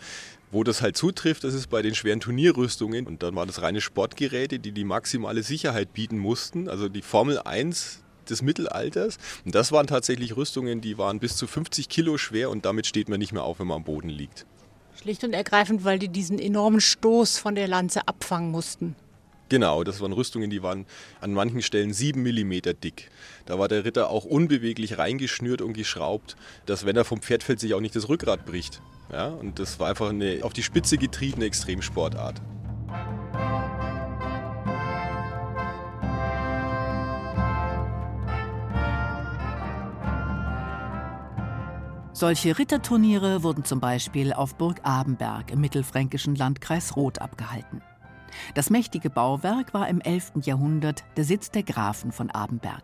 Wo 0.51 0.65
das 0.65 0.83
halt 0.83 0.97
zutrifft, 0.97 1.45
das 1.45 1.55
ist 1.55 1.71
bei 1.71 1.81
den 1.81 1.95
schweren 1.95 2.19
Turnierrüstungen. 2.19 3.07
Und 3.07 3.23
dann 3.23 3.37
waren 3.37 3.47
das 3.47 3.63
reine 3.63 3.81
Sportgeräte, 3.81 4.59
die 4.59 4.73
die 4.73 4.83
maximale 4.83 5.45
Sicherheit 5.45 5.93
bieten 5.93 6.19
mussten. 6.19 6.69
Also 6.69 6.89
die 6.89 7.03
Formel 7.03 7.39
1 7.39 8.03
des 8.29 8.43
Mittelalters. 8.43 9.19
Und 9.45 9.55
das 9.55 9.71
waren 9.71 9.87
tatsächlich 9.87 10.37
Rüstungen, 10.37 10.81
die 10.81 10.99
waren 10.99 11.21
bis 11.21 11.37
zu 11.37 11.47
50 11.47 11.89
Kilo 11.89 12.19
schwer 12.19 12.51
und 12.51 12.65
damit 12.65 12.89
steht 12.89 13.09
man 13.09 13.21
nicht 13.21 13.33
mehr 13.33 13.45
auf, 13.45 13.61
wenn 13.61 13.69
man 13.69 13.77
am 13.77 13.85
Boden 13.85 14.09
liegt. 14.09 14.45
Schlicht 15.07 15.23
und 15.23 15.35
ergreifend, 15.35 15.85
weil 15.85 16.01
die 16.01 16.09
diesen 16.09 16.41
enormen 16.41 16.81
Stoß 16.81 17.39
von 17.39 17.55
der 17.55 17.69
Lanze 17.69 18.09
abfangen 18.09 18.51
mussten. 18.51 18.97
Genau, 19.49 19.85
das 19.85 20.01
waren 20.01 20.13
Rüstungen, 20.13 20.51
die 20.51 20.65
waren 20.65 20.85
an 21.21 21.33
manchen 21.33 21.63
Stellen 21.63 21.93
sieben 21.93 22.25
Millimeter 22.25 22.75
dick. 22.75 23.09
Da 23.45 23.57
war 23.57 23.69
der 23.69 23.85
Ritter 23.85 24.11
auch 24.11 24.25
unbeweglich 24.25 24.99
reingeschnürt 24.99 25.63
und 25.63 25.75
geschraubt, 25.75 26.35
dass 26.67 26.87
wenn 26.87 26.97
er 26.97 27.05
vom 27.05 27.23
Pferd 27.23 27.45
fällt, 27.45 27.61
sich 27.61 27.75
auch 27.75 27.81
nicht 27.81 27.95
das 27.95 28.09
Rückgrat 28.09 28.47
bricht. 28.47 28.83
Ja, 29.13 29.29
und 29.29 29.61
das 29.61 29.79
war 29.79 29.91
einfach 29.91 30.11
eine 30.11 30.41
auf 30.43 30.53
die 30.53 30.65
Spitze 30.65 30.99
getriebene 30.99 31.45
Extremsportart. 31.45 32.43
Solche 42.19 42.59
Ritterturniere 42.59 43.43
wurden 43.43 43.65
zum 43.65 43.79
Beispiel 43.79 44.33
auf 44.33 44.55
Burg 44.55 44.81
Abenberg 44.85 45.51
im 45.51 45.61
mittelfränkischen 45.61 46.35
Landkreis 46.35 46.97
Roth 46.97 47.21
abgehalten. 47.21 47.83
Das 48.55 48.71
mächtige 48.71 49.11
Bauwerk 49.11 49.75
war 49.75 49.87
im 49.87 50.01
11. 50.01 50.33
Jahrhundert 50.43 51.05
der 51.19 51.25
Sitz 51.25 51.51
der 51.51 51.63
Grafen 51.63 52.13
von 52.13 52.31
Abenberg. 52.31 52.83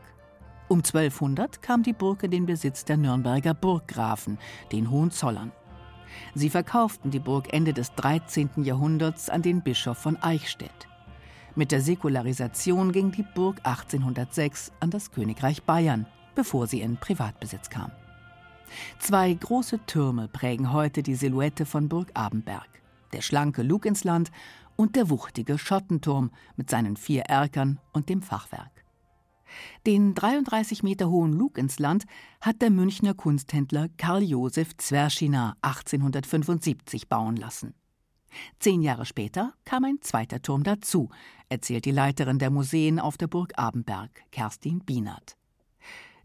Um 0.68 0.80
1200 0.80 1.62
kam 1.62 1.82
die 1.82 1.94
Burg 1.94 2.24
in 2.24 2.30
den 2.30 2.44
Besitz 2.44 2.84
der 2.84 2.98
Nürnberger 2.98 3.54
Burggrafen, 3.54 4.36
den 4.70 4.90
Hohenzollern. 4.90 5.50
Sie 6.34 6.50
verkauften 6.50 7.10
die 7.10 7.18
Burg 7.18 7.54
Ende 7.54 7.72
des 7.72 7.94
13. 7.94 8.50
Jahrhunderts 8.56 9.30
an 9.30 9.40
den 9.40 9.62
Bischof 9.62 9.96
von 9.96 10.18
Eichstätt. 10.18 10.88
Mit 11.54 11.72
der 11.72 11.80
Säkularisation 11.80 12.92
ging 12.92 13.12
die 13.12 13.24
Burg 13.34 13.60
1806 13.62 14.72
an 14.80 14.90
das 14.90 15.10
Königreich 15.10 15.62
Bayern, 15.62 16.04
bevor 16.34 16.66
sie 16.66 16.82
in 16.82 16.98
Privatbesitz 16.98 17.70
kam. 17.70 17.92
Zwei 18.98 19.32
große 19.32 19.80
Türme 19.86 20.28
prägen 20.28 20.72
heute 20.72 21.02
die 21.02 21.14
Silhouette 21.14 21.66
von 21.66 21.88
Burg 21.88 22.10
Abenberg. 22.14 22.68
Der 23.12 23.20
schlanke 23.20 23.62
Luginsland 23.62 24.30
und 24.76 24.96
der 24.96 25.10
wuchtige 25.10 25.58
Schottenturm 25.58 26.30
mit 26.56 26.70
seinen 26.70 26.96
vier 26.96 27.22
Erkern 27.22 27.78
und 27.92 28.08
dem 28.08 28.22
Fachwerk. 28.22 28.84
Den 29.86 30.14
33 30.14 30.82
Meter 30.82 31.10
hohen 31.10 31.32
Luginsland 31.32 32.04
hat 32.40 32.62
der 32.62 32.70
Münchner 32.70 33.14
Kunsthändler 33.14 33.88
Karl 33.96 34.22
Josef 34.22 34.76
Zwerschina 34.76 35.56
1875 35.62 37.08
bauen 37.08 37.36
lassen. 37.36 37.74
Zehn 38.58 38.80
Jahre 38.80 39.04
später 39.04 39.52
kam 39.64 39.84
ein 39.84 40.00
zweiter 40.00 40.40
Turm 40.40 40.62
dazu, 40.62 41.10
erzählt 41.50 41.84
die 41.84 41.90
Leiterin 41.90 42.38
der 42.38 42.50
Museen 42.50 42.98
auf 42.98 43.18
der 43.18 43.26
Burg 43.26 43.52
Abenberg, 43.58 44.10
Kerstin 44.30 44.80
Bienert. 44.80 45.36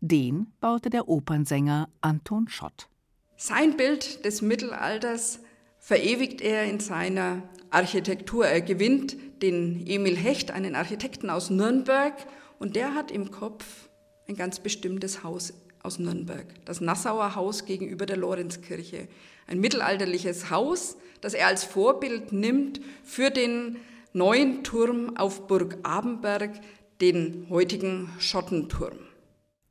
Den 0.01 0.47
baute 0.61 0.89
der 0.89 1.09
Opernsänger 1.09 1.89
Anton 2.01 2.47
Schott. 2.47 2.87
Sein 3.35 3.77
Bild 3.77 4.25
des 4.25 4.41
Mittelalters 4.41 5.39
verewigt 5.79 6.41
er 6.41 6.65
in 6.65 6.79
seiner 6.79 7.41
Architektur. 7.71 8.45
Er 8.45 8.61
gewinnt 8.61 9.17
den 9.41 9.85
Emil 9.87 10.15
Hecht, 10.15 10.51
einen 10.51 10.75
Architekten 10.75 11.29
aus 11.29 11.49
Nürnberg, 11.49 12.13
und 12.59 12.75
der 12.75 12.93
hat 12.93 13.11
im 13.11 13.31
Kopf 13.31 13.89
ein 14.27 14.35
ganz 14.35 14.59
bestimmtes 14.59 15.23
Haus 15.23 15.53
aus 15.83 15.99
Nürnberg, 15.99 16.45
das 16.65 16.81
Nassauer 16.81 17.35
Haus 17.35 17.65
gegenüber 17.65 18.05
der 18.05 18.17
Lorenzkirche. 18.17 19.07
Ein 19.47 19.59
mittelalterliches 19.59 20.49
Haus, 20.49 20.97
das 21.21 21.33
er 21.33 21.47
als 21.47 21.63
Vorbild 21.63 22.33
nimmt 22.33 22.81
für 23.03 23.29
den 23.29 23.77
neuen 24.13 24.63
Turm 24.63 25.15
auf 25.15 25.47
Burg 25.47 25.77
Abenberg, 25.83 26.51
den 26.99 27.47
heutigen 27.49 28.09
Schottenturm. 28.19 28.97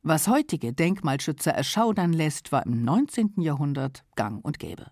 Was 0.09 0.29
heutige 0.29 0.71
Denkmalschützer 0.71 1.51
erschaudern 1.51 2.13
lässt, 2.13 2.53
war 2.53 2.65
im 2.65 2.81
19. 2.81 3.41
Jahrhundert 3.41 4.05
gang 4.15 4.39
und 4.41 4.57
gäbe. 4.57 4.89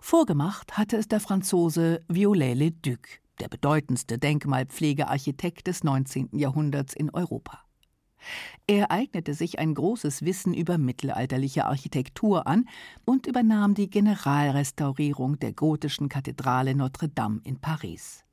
Vorgemacht 0.00 0.78
hatte 0.78 0.96
es 0.98 1.08
der 1.08 1.18
Franzose 1.18 2.00
Viollet-le-Duc, 2.06 3.08
der 3.40 3.48
bedeutendste 3.48 4.18
Denkmalpflegearchitekt 4.18 5.66
des 5.66 5.82
19. 5.82 6.28
Jahrhunderts 6.38 6.94
in 6.94 7.10
Europa. 7.10 7.58
Er 8.68 8.92
eignete 8.92 9.34
sich 9.34 9.58
ein 9.58 9.74
großes 9.74 10.24
Wissen 10.24 10.54
über 10.54 10.78
mittelalterliche 10.78 11.64
Architektur 11.64 12.46
an 12.46 12.68
und 13.04 13.26
übernahm 13.26 13.74
die 13.74 13.90
Generalrestaurierung 13.90 15.40
der 15.40 15.54
gotischen 15.54 16.08
Kathedrale 16.08 16.76
Notre 16.76 17.08
Dame 17.08 17.40
in 17.42 17.58
Paris. 17.58 18.25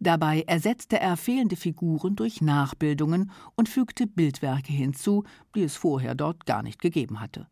Dabei 0.00 0.42
ersetzte 0.42 0.98
er 0.98 1.16
fehlende 1.16 1.56
Figuren 1.56 2.16
durch 2.16 2.40
Nachbildungen 2.40 3.30
und 3.54 3.68
fügte 3.68 4.06
Bildwerke 4.06 4.72
hinzu, 4.72 5.24
die 5.54 5.62
es 5.62 5.76
vorher 5.76 6.14
dort 6.14 6.46
gar 6.46 6.62
nicht 6.62 6.80
gegeben 6.80 7.20
hatte. 7.20 7.48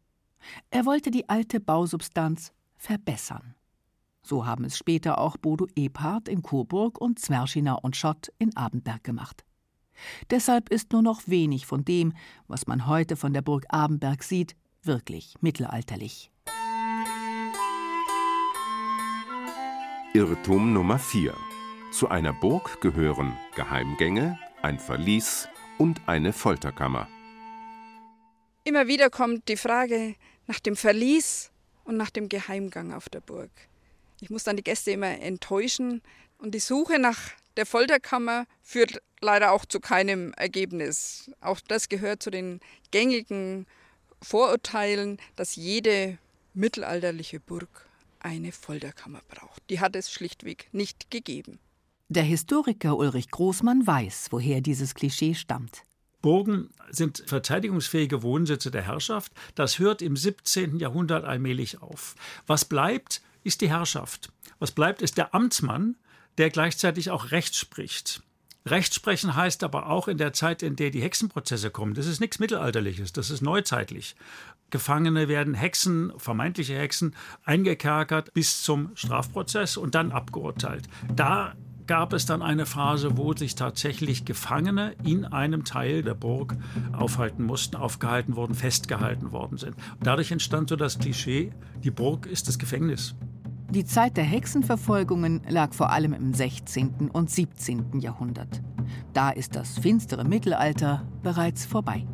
Er 0.70 0.86
wollte 0.86 1.10
die 1.10 1.28
alte 1.28 1.60
Bausubstanz 1.60 2.52
verbessern. 2.76 3.54
So 4.22 4.46
haben 4.46 4.64
es 4.64 4.76
später 4.76 5.18
auch 5.18 5.36
Bodo 5.36 5.66
Ebhardt 5.74 6.28
in 6.28 6.42
Coburg 6.42 7.00
und 7.00 7.18
Zwerschiner 7.18 7.82
und 7.82 7.96
Schott 7.96 8.28
in 8.38 8.56
Abenberg 8.56 9.02
gemacht. 9.04 9.44
Deshalb 10.30 10.68
ist 10.68 10.92
nur 10.92 11.02
noch 11.02 11.22
wenig 11.26 11.66
von 11.66 11.84
dem, 11.84 12.12
was 12.46 12.66
man 12.66 12.86
heute 12.86 13.16
von 13.16 13.32
der 13.32 13.42
Burg 13.42 13.64
Abenberg 13.68 14.22
sieht, 14.22 14.54
wirklich 14.82 15.34
mittelalterlich. 15.40 16.30
Irrtum 20.14 20.72
Nummer 20.72 20.98
4. 20.98 21.34
Zu 21.90 22.08
einer 22.08 22.34
Burg 22.34 22.82
gehören 22.82 23.36
Geheimgänge, 23.56 24.38
ein 24.60 24.78
Verlies 24.78 25.48
und 25.78 26.02
eine 26.06 26.34
Folterkammer. 26.34 27.08
Immer 28.64 28.86
wieder 28.86 29.08
kommt 29.08 29.48
die 29.48 29.56
Frage 29.56 30.14
nach 30.46 30.60
dem 30.60 30.76
Verlies 30.76 31.50
und 31.84 31.96
nach 31.96 32.10
dem 32.10 32.28
Geheimgang 32.28 32.92
auf 32.92 33.08
der 33.08 33.20
Burg. 33.20 33.50
Ich 34.20 34.28
muss 34.28 34.44
dann 34.44 34.56
die 34.56 34.62
Gäste 34.62 34.90
immer 34.90 35.18
enttäuschen 35.20 36.02
und 36.36 36.54
die 36.54 36.60
Suche 36.60 36.98
nach 36.98 37.18
der 37.56 37.64
Folterkammer 37.64 38.44
führt 38.62 39.02
leider 39.20 39.52
auch 39.52 39.64
zu 39.64 39.80
keinem 39.80 40.34
Ergebnis. 40.34 41.30
Auch 41.40 41.58
das 41.60 41.88
gehört 41.88 42.22
zu 42.22 42.30
den 42.30 42.60
gängigen 42.90 43.66
Vorurteilen, 44.20 45.18
dass 45.36 45.56
jede 45.56 46.18
mittelalterliche 46.52 47.40
Burg 47.40 47.88
eine 48.20 48.52
Folterkammer 48.52 49.22
braucht. 49.26 49.62
Die 49.70 49.80
hat 49.80 49.96
es 49.96 50.12
schlichtweg 50.12 50.68
nicht 50.72 51.10
gegeben. 51.10 51.58
Der 52.10 52.22
Historiker 52.22 52.96
Ulrich 52.96 53.30
Großmann 53.30 53.86
weiß, 53.86 54.28
woher 54.30 54.62
dieses 54.62 54.94
Klischee 54.94 55.34
stammt. 55.34 55.82
Burgen 56.22 56.70
sind 56.88 57.22
verteidigungsfähige 57.26 58.22
Wohnsitze 58.22 58.70
der 58.70 58.80
Herrschaft. 58.80 59.30
Das 59.54 59.78
hört 59.78 60.00
im 60.00 60.16
17. 60.16 60.78
Jahrhundert 60.78 61.26
allmählich 61.26 61.82
auf. 61.82 62.14
Was 62.46 62.64
bleibt, 62.64 63.20
ist 63.44 63.60
die 63.60 63.68
Herrschaft. 63.68 64.32
Was 64.58 64.72
bleibt, 64.72 65.02
ist 65.02 65.18
der 65.18 65.34
Amtsmann, 65.34 65.96
der 66.38 66.48
gleichzeitig 66.48 67.10
auch 67.10 67.30
Recht 67.30 67.54
spricht. 67.54 68.22
Rechtsprechen 68.64 69.36
heißt 69.36 69.62
aber 69.62 69.90
auch 69.90 70.08
in 70.08 70.16
der 70.16 70.32
Zeit, 70.32 70.62
in 70.62 70.76
der 70.76 70.90
die 70.90 71.02
Hexenprozesse 71.02 71.70
kommen. 71.70 71.92
Das 71.92 72.06
ist 72.06 72.20
nichts 72.20 72.38
Mittelalterliches, 72.38 73.12
das 73.12 73.28
ist 73.28 73.42
neuzeitlich. 73.42 74.16
Gefangene 74.70 75.28
werden 75.28 75.52
Hexen, 75.52 76.12
vermeintliche 76.16 76.76
Hexen, 76.76 77.14
eingekerkert 77.44 78.32
bis 78.32 78.62
zum 78.62 78.92
Strafprozess 78.94 79.76
und 79.76 79.94
dann 79.94 80.10
abgeurteilt. 80.10 80.88
Da 81.14 81.54
gab 81.88 82.12
es 82.12 82.26
dann 82.26 82.42
eine 82.42 82.66
Phase, 82.66 83.16
wo 83.16 83.32
sich 83.32 83.56
tatsächlich 83.56 84.24
Gefangene 84.24 84.94
in 85.04 85.24
einem 85.24 85.64
Teil 85.64 86.02
der 86.02 86.14
Burg 86.14 86.54
aufhalten 86.92 87.44
mussten, 87.44 87.74
aufgehalten 87.74 88.36
wurden, 88.36 88.54
festgehalten 88.54 89.32
worden 89.32 89.58
sind. 89.58 89.74
Dadurch 90.00 90.30
entstand 90.30 90.68
so 90.68 90.76
das 90.76 90.98
Klischee, 91.00 91.50
die 91.82 91.90
Burg 91.90 92.26
ist 92.26 92.46
das 92.46 92.58
Gefängnis. 92.58 93.16
Die 93.70 93.84
Zeit 93.84 94.16
der 94.16 94.24
Hexenverfolgungen 94.24 95.42
lag 95.48 95.74
vor 95.74 95.90
allem 95.90 96.12
im 96.12 96.32
16. 96.32 97.10
und 97.12 97.30
17. 97.30 98.00
Jahrhundert. 98.00 98.62
Da 99.12 99.30
ist 99.30 99.56
das 99.56 99.78
finstere 99.78 100.24
Mittelalter 100.24 101.06
bereits 101.22 101.66
vorbei. 101.66 102.06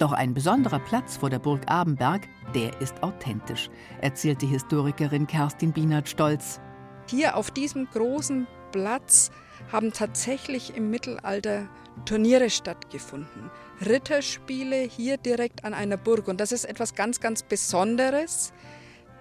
Doch 0.00 0.12
ein 0.12 0.32
besonderer 0.32 0.78
Platz 0.78 1.18
vor 1.18 1.28
der 1.28 1.40
Burg 1.40 1.70
Abenberg, 1.70 2.26
der 2.54 2.80
ist 2.80 3.02
authentisch, 3.02 3.68
erzählt 4.00 4.40
die 4.40 4.46
Historikerin 4.46 5.26
Kerstin 5.26 5.74
Bienert 5.74 6.08
stolz. 6.08 6.58
Hier 7.06 7.36
auf 7.36 7.50
diesem 7.50 7.86
großen 7.86 8.46
Platz 8.72 9.30
haben 9.70 9.92
tatsächlich 9.92 10.74
im 10.74 10.88
Mittelalter 10.88 11.68
Turniere 12.06 12.48
stattgefunden. 12.48 13.50
Ritterspiele 13.84 14.76
hier 14.76 15.18
direkt 15.18 15.66
an 15.66 15.74
einer 15.74 15.98
Burg. 15.98 16.28
Und 16.28 16.40
das 16.40 16.50
ist 16.50 16.64
etwas 16.64 16.94
ganz, 16.94 17.20
ganz 17.20 17.42
Besonderes, 17.42 18.54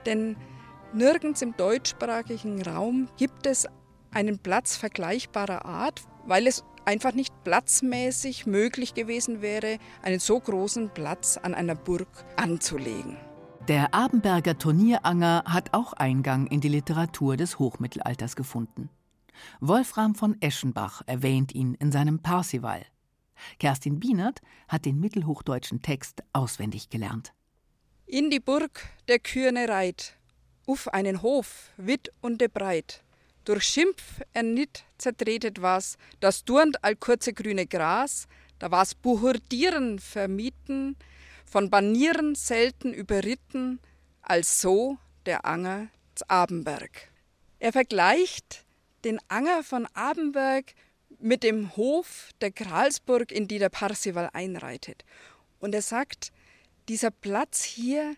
denn 0.05 0.37
nirgends 0.93 1.41
im 1.41 1.57
deutschsprachigen 1.57 2.61
Raum 2.61 3.09
gibt 3.17 3.47
es 3.47 3.67
einen 4.11 4.39
Platz 4.39 4.77
vergleichbarer 4.77 5.65
Art, 5.65 6.03
weil 6.25 6.47
es 6.47 6.63
einfach 6.89 7.13
nicht 7.13 7.43
platzmäßig 7.43 8.47
möglich 8.47 8.95
gewesen 8.95 9.43
wäre, 9.43 9.77
einen 10.01 10.19
so 10.19 10.39
großen 10.39 10.89
Platz 10.89 11.37
an 11.37 11.53
einer 11.53 11.75
Burg 11.75 12.07
anzulegen. 12.35 13.15
Der 13.67 13.93
Abenberger 13.93 14.57
Turnieranger 14.57 15.43
hat 15.45 15.75
auch 15.75 15.93
Eingang 15.93 16.47
in 16.47 16.61
die 16.61 16.69
Literatur 16.69 17.37
des 17.37 17.59
Hochmittelalters 17.59 18.35
gefunden. 18.35 18.89
Wolfram 19.59 20.15
von 20.15 20.41
Eschenbach 20.41 21.03
erwähnt 21.05 21.53
ihn 21.53 21.75
in 21.75 21.91
seinem 21.91 22.23
Parsival. 22.23 22.81
Kerstin 23.59 23.99
Bienert 23.99 24.41
hat 24.67 24.85
den 24.85 24.99
mittelhochdeutschen 24.99 25.83
Text 25.83 26.23
auswendig 26.33 26.89
gelernt. 26.89 27.33
In 28.07 28.31
die 28.31 28.39
Burg 28.39 28.81
der 29.07 29.19
Kürne 29.19 29.69
reit, 29.69 30.17
uff 30.65 30.87
einen 30.87 31.21
Hof, 31.21 31.69
wit 31.77 32.11
und 32.21 32.41
de 32.41 32.47
breit. 32.47 33.03
Durch 33.45 33.63
Schimpf 33.63 34.21
ernitt 34.33 34.83
zertretet 34.97 35.61
was, 35.61 35.97
das 36.19 36.45
turnt 36.45 36.83
all 36.83 36.95
kurze 36.95 37.33
grüne 37.33 37.65
Gras, 37.65 38.27
da 38.59 38.71
war's 38.71 38.95
Buhurdieren 38.95 39.99
vermieten, 39.99 40.97
von 41.45 41.69
Banieren 41.69 42.35
selten 42.35 42.93
überritten, 42.93 43.79
als 44.21 44.61
so 44.61 44.97
der 45.25 45.45
Anger 45.45 45.87
z 46.15 46.29
Abenberg. 46.29 47.09
Er 47.59 47.71
vergleicht 47.71 48.65
den 49.03 49.19
Anger 49.29 49.63
von 49.63 49.87
Abenberg 49.93 50.73
mit 51.19 51.43
dem 51.43 51.75
Hof 51.75 52.29
der 52.41 52.51
Gralsburg, 52.51 53.31
in 53.31 53.47
die 53.47 53.59
der 53.59 53.69
Parsival 53.69 54.29
einreitet. 54.33 55.03
Und 55.59 55.73
er 55.73 55.81
sagt, 55.81 56.31
dieser 56.87 57.11
Platz 57.11 57.63
hier 57.63 58.15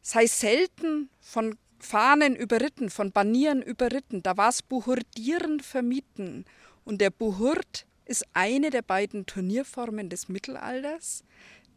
sei 0.00 0.26
selten 0.26 1.10
von 1.20 1.56
Fahnen 1.82 2.36
überritten, 2.36 2.90
von 2.90 3.10
Banieren 3.10 3.60
überritten. 3.60 4.22
Da 4.22 4.36
war 4.36 4.48
es 4.48 4.62
Buhurdieren 4.62 5.60
vermieten. 5.60 6.44
Und 6.84 7.00
der 7.00 7.10
Buhurt 7.10 7.86
ist 8.04 8.24
eine 8.32 8.70
der 8.70 8.82
beiden 8.82 9.26
Turnierformen 9.26 10.08
des 10.08 10.28
Mittelalters. 10.28 11.24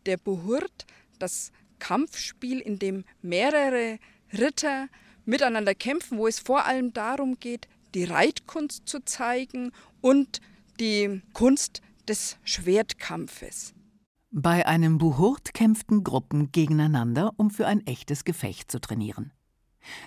Der 0.06 0.18
Buhurt, 0.18 0.86
das 1.20 1.52
Kampfspiel, 1.80 2.60
in 2.60 2.78
dem 2.80 3.04
mehrere 3.22 3.98
Ritter 4.32 4.88
miteinander 5.26 5.74
kämpfen, 5.74 6.18
wo 6.20 6.28
es 6.28 6.40
vor 6.40 6.66
allem 6.66 6.94
darum 6.94 7.40
geht, 7.40 7.68
die 7.96 8.04
Reitkunst 8.04 8.88
zu 8.88 9.04
zeigen 9.04 9.72
und 10.02 10.40
die 10.80 11.22
Kunst 11.34 11.82
des 12.08 12.38
Schwertkampfes. 12.44 13.74
Bei 14.30 14.68
einem 14.68 14.98
Buhurt 15.00 15.54
kämpften 15.54 16.04
Gruppen 16.04 16.52
gegeneinander, 16.52 17.32
um 17.38 17.50
für 17.50 17.66
ein 17.66 17.86
echtes 17.88 18.24
Gefecht 18.24 18.70
zu 18.70 18.80
trainieren. 18.80 19.32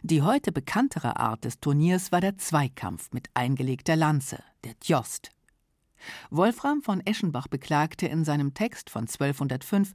Die 0.03 0.23
heute 0.23 0.53
bekanntere 0.53 1.17
Art 1.19 1.45
des 1.45 1.61
Turniers 1.61 2.13
war 2.13 2.21
der 2.21 2.39
Zweikampf 2.39 3.13
mit 3.13 3.31
eingelegter 3.35 3.97
Lanze, 3.97 4.43
der 4.65 4.79
Tjost. 4.81 5.31
Wolfram 6.31 6.83
von 6.83 7.05
Eschenbach 7.05 7.49
beklagte 7.49 8.07
in 8.07 8.25
seinem 8.25 8.55
Text 8.55 8.91
von 8.91 9.03
1205, 9.03 9.93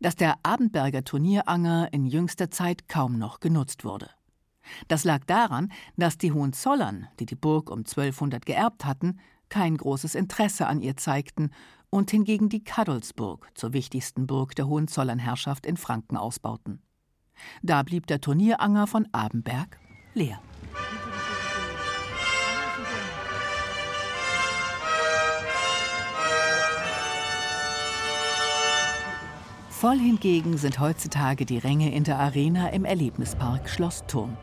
dass 0.00 0.16
der 0.16 0.36
Abendberger 0.42 1.04
Turnieranger 1.04 1.92
in 1.92 2.06
jüngster 2.06 2.50
Zeit 2.50 2.88
kaum 2.88 3.18
noch 3.18 3.40
genutzt 3.40 3.84
wurde. 3.84 4.10
Das 4.88 5.04
lag 5.04 5.24
daran, 5.26 5.72
dass 5.96 6.18
die 6.18 6.32
Hohenzollern, 6.32 7.08
die 7.20 7.26
die 7.26 7.36
Burg 7.36 7.70
um 7.70 7.80
1200 7.80 8.44
geerbt 8.46 8.84
hatten, 8.84 9.20
kein 9.48 9.76
großes 9.76 10.14
Interesse 10.14 10.66
an 10.66 10.80
ihr 10.80 10.96
zeigten 10.96 11.50
und 11.90 12.10
hingegen 12.10 12.48
die 12.48 12.64
Kadolsburg 12.64 13.48
zur 13.54 13.72
wichtigsten 13.72 14.26
Burg 14.26 14.54
der 14.56 14.66
Hohenzollernherrschaft 14.66 15.66
in 15.66 15.76
Franken 15.76 16.16
ausbauten. 16.16 16.82
Da 17.62 17.82
blieb 17.82 18.06
der 18.06 18.20
Turnieranger 18.20 18.86
von 18.86 19.08
Abenberg 19.12 19.78
leer. 20.14 20.40
Voll 29.70 29.98
hingegen 29.98 30.56
sind 30.56 30.78
heutzutage 30.78 31.44
die 31.44 31.58
Ränge 31.58 31.94
in 31.94 32.04
der 32.04 32.18
Arena 32.18 32.68
im 32.68 32.86
Erlebnispark 32.86 33.68
Schloss 33.68 34.04
Turm. 34.06 34.36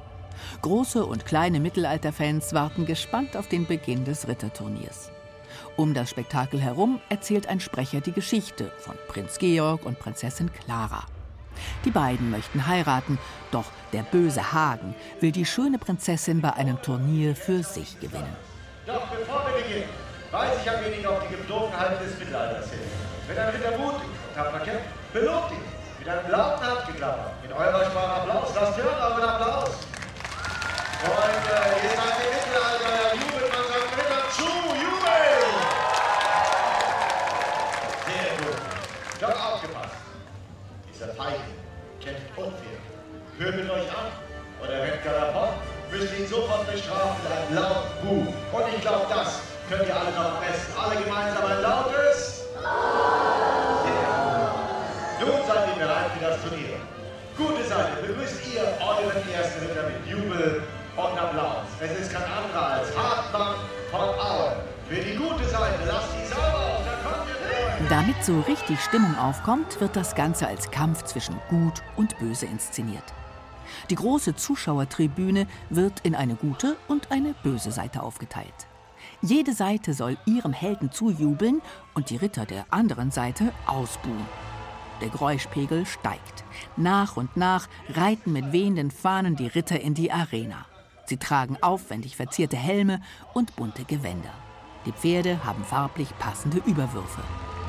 Große 0.61 1.03
und 1.03 1.25
kleine 1.25 1.59
Mittelalterfans 1.59 2.53
warten 2.53 2.85
gespannt 2.85 3.35
auf 3.35 3.47
den 3.47 3.65
Beginn 3.65 4.05
des 4.05 4.27
Ritterturniers. 4.27 5.11
Um 5.77 5.93
das 5.93 6.09
Spektakel 6.09 6.61
herum 6.61 6.99
erzählt 7.09 7.47
ein 7.47 7.59
Sprecher 7.59 8.01
die 8.01 8.11
Geschichte 8.11 8.71
von 8.79 8.95
Prinz 9.07 9.39
Georg 9.39 9.85
und 9.85 9.97
Prinzessin 9.97 10.51
Clara. 10.51 11.05
Die 11.85 11.91
beiden 11.91 12.29
möchten 12.29 12.67
heiraten, 12.67 13.17
doch 13.51 13.65
der 13.93 14.03
böse 14.03 14.53
Hagen 14.53 14.95
will 15.19 15.31
die 15.31 15.45
schöne 15.45 15.77
Prinzessin 15.77 16.41
bei 16.41 16.53
einem 16.53 16.81
Turnier 16.81 17.35
für 17.35 17.63
sich 17.63 17.99
gewinnen. 17.99 18.35
Doch 18.85 19.07
bevor 19.07 19.45
wir 19.45 19.61
beginnen, 19.61 19.89
weise 20.31 20.53
ich 20.63 20.69
ein 20.69 20.85
wenig 20.85 21.07
auf 21.07 21.21
die 21.27 21.35
Gepflogenheiten 21.35 22.05
des 22.05 22.17
Mittelalters 22.17 22.69
hin. 22.69 22.79
Wenn 23.27 23.37
ein 23.37 23.49
Ritter 23.49 23.77
mutig 23.77 24.07
und 24.07 24.35
tapfer 24.35 24.59
kämpft, 24.59 24.85
belobt 25.13 25.51
ihn 25.51 25.81
mit 25.99 26.09
einem 26.09 26.31
lauten 26.31 26.65
Handgeklapper. 26.65 27.31
In 27.43 27.53
eurer 27.53 27.85
Sprache 27.85 28.21
Applaus, 28.21 28.49
lasst 28.55 28.77
hören, 28.77 29.13
einen 29.13 29.29
Applaus. 29.29 29.69
Freunde, 31.01 31.51
ihr 31.83 31.89
seid 31.89 32.40
Dieser 41.01 41.13
Feigling 41.15 41.57
kämpft 41.99 42.37
unfair. 42.37 42.77
Pöbelt 43.39 43.71
euch 43.71 43.89
an 43.89 44.13
oder 44.61 44.83
rennt 44.83 45.03
galopant, 45.03 45.57
müsst 45.89 46.13
ihr 46.13 46.19
ihn 46.19 46.27
sofort 46.27 46.71
bestrafen 46.71 47.17
mit 47.23 47.31
einem 47.33 47.55
lauten 47.55 47.89
Buh. 48.05 48.29
Und 48.55 48.63
ich 48.69 48.81
glaube, 48.81 49.07
das 49.09 49.41
könnt 49.67 49.87
ihr 49.87 49.97
alle 49.97 50.11
noch 50.11 50.37
am 50.37 50.39
besten. 50.45 50.77
Alle 50.77 51.01
gemeinsam 51.01 51.45
ein 51.45 51.61
lautes... 51.63 52.45
Nun 55.21 55.41
seid 55.47 55.69
ihr 55.73 55.77
bereit 55.81 56.11
für 56.13 56.23
das 56.23 56.37
Turnier. 56.43 56.77
Gute 57.35 57.63
Seite, 57.63 57.97
begrüßt 58.05 58.53
ihr 58.53 58.61
euren 58.61 59.33
ersten 59.33 59.65
Ritter 59.65 59.89
mit 59.89 60.05
Jubel 60.05 60.61
und 60.97 61.17
Applaus. 61.17 61.65
Es 61.79 61.97
ist 61.97 62.13
kein 62.13 62.29
anderer 62.29 62.77
als 62.77 62.95
Hartmann 62.95 63.55
von 63.89 64.01
Aue. 64.01 64.53
Für 64.87 65.01
die 65.01 65.15
gute 65.15 65.45
Seite, 65.45 65.81
lasst 65.87 66.13
die 66.13 66.27
sauber 66.27 66.60
Damit 67.91 68.23
so 68.23 68.39
richtig 68.47 68.79
Stimmung 68.79 69.17
aufkommt, 69.17 69.81
wird 69.81 69.97
das 69.97 70.15
Ganze 70.15 70.47
als 70.47 70.71
Kampf 70.71 71.03
zwischen 71.03 71.35
Gut 71.49 71.83
und 71.97 72.17
Böse 72.19 72.45
inszeniert. 72.45 73.03
Die 73.89 73.95
große 73.95 74.33
Zuschauertribüne 74.33 75.45
wird 75.69 75.99
in 76.03 76.15
eine 76.15 76.35
gute 76.35 76.77
und 76.87 77.11
eine 77.11 77.33
böse 77.43 77.69
Seite 77.73 78.01
aufgeteilt. 78.01 78.53
Jede 79.21 79.51
Seite 79.51 79.93
soll 79.93 80.17
ihrem 80.25 80.53
Helden 80.53 80.93
zujubeln 80.93 81.61
und 81.93 82.11
die 82.11 82.15
Ritter 82.15 82.45
der 82.45 82.63
anderen 82.69 83.11
Seite 83.11 83.51
ausbuhen. 83.67 84.25
Der 85.01 85.09
Geräuschpegel 85.09 85.85
steigt. 85.85 86.45
Nach 86.77 87.17
und 87.17 87.35
nach 87.35 87.67
reiten 87.89 88.31
mit 88.31 88.53
wehenden 88.53 88.89
Fahnen 88.89 89.35
die 89.35 89.47
Ritter 89.47 89.81
in 89.81 89.95
die 89.95 90.13
Arena. 90.13 90.65
Sie 91.07 91.17
tragen 91.17 91.57
aufwendig 91.61 92.15
verzierte 92.15 92.55
Helme 92.55 93.01
und 93.33 93.57
bunte 93.57 93.83
Gewänder. 93.83 94.33
Die 94.85 94.93
Pferde 94.93 95.43
haben 95.43 95.65
farblich 95.65 96.17
passende 96.19 96.59
Überwürfe. 96.59 97.21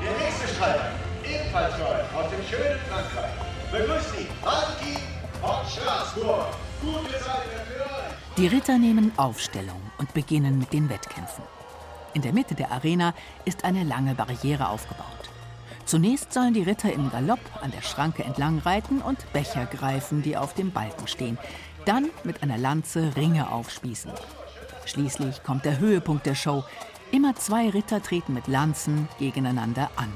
Der 0.02 0.10
nächste 0.18 0.48
Streiter, 0.48 0.90
ebenfalls 1.24 1.78
neu, 1.78 2.18
aus 2.18 2.28
dem 2.30 2.42
schönen 2.50 2.80
Frankreich. 2.90 3.30
Begrüßt 3.70 4.18
ihn, 4.18 4.26
Martin 4.44 4.98
von 5.40 5.64
Straßburg. 5.70 6.46
Gute 6.80 7.12
Seite 7.12 7.62
für 7.68 7.84
euch. 7.84 8.36
Die 8.36 8.48
Ritter 8.48 8.78
nehmen 8.78 9.12
Aufstellung 9.16 9.80
und 9.98 10.12
beginnen 10.12 10.58
mit 10.58 10.72
den 10.72 10.88
Wettkämpfen. 10.88 11.44
In 12.14 12.22
der 12.22 12.32
Mitte 12.32 12.56
der 12.56 12.72
Arena 12.72 13.14
ist 13.44 13.64
eine 13.64 13.84
lange 13.84 14.16
Barriere 14.16 14.70
aufgebaut. 14.70 15.06
Zunächst 15.84 16.32
sollen 16.32 16.54
die 16.54 16.64
Ritter 16.64 16.92
im 16.92 17.10
Galopp 17.12 17.38
an 17.60 17.70
der 17.70 17.82
Schranke 17.82 18.24
entlang 18.24 18.58
reiten 18.58 19.02
und 19.02 19.32
Becher 19.32 19.66
greifen, 19.66 20.22
die 20.22 20.36
auf 20.36 20.54
dem 20.54 20.72
Balken 20.72 21.06
stehen. 21.06 21.38
Dann 21.84 22.10
mit 22.24 22.42
einer 22.42 22.58
Lanze 22.58 23.12
Ringe 23.14 23.52
aufspießen. 23.52 24.10
Schließlich 24.84 25.44
kommt 25.44 25.64
der 25.64 25.78
Höhepunkt 25.78 26.26
der 26.26 26.34
Show. 26.34 26.64
Immer 27.12 27.36
zwei 27.36 27.68
Ritter 27.68 28.02
treten 28.02 28.32
mit 28.32 28.48
Lanzen 28.48 29.06
gegeneinander 29.18 29.90
an. 29.96 30.10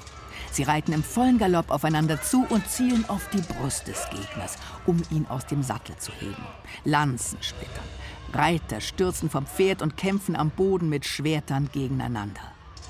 Sie 0.51 0.63
reiten 0.63 0.95
im 0.95 1.05
vollen 1.05 1.37
Galopp 1.37 1.71
aufeinander 1.71 2.23
zu 2.23 2.47
und 2.49 2.67
zielen 2.71 3.05
auf 3.09 3.29
die 3.29 3.43
Brust 3.43 3.87
des 3.87 4.09
Gegners, 4.09 4.57
um 4.87 5.03
ihn 5.11 5.27
aus 5.29 5.45
dem 5.45 5.63
Sattel 5.63 5.95
zu 5.99 6.11
heben. 6.13 6.43
Lanzen 6.85 7.37
splittern. 7.43 7.85
Reiter 8.33 8.81
stürzen 8.81 9.29
vom 9.29 9.47
Pferd 9.47 9.83
und 9.83 9.99
kämpfen 9.99 10.37
am 10.37 10.49
Boden 10.49 10.89
mit 10.89 11.05
Schwertern 11.05 11.69
gegeneinander. 11.71 12.41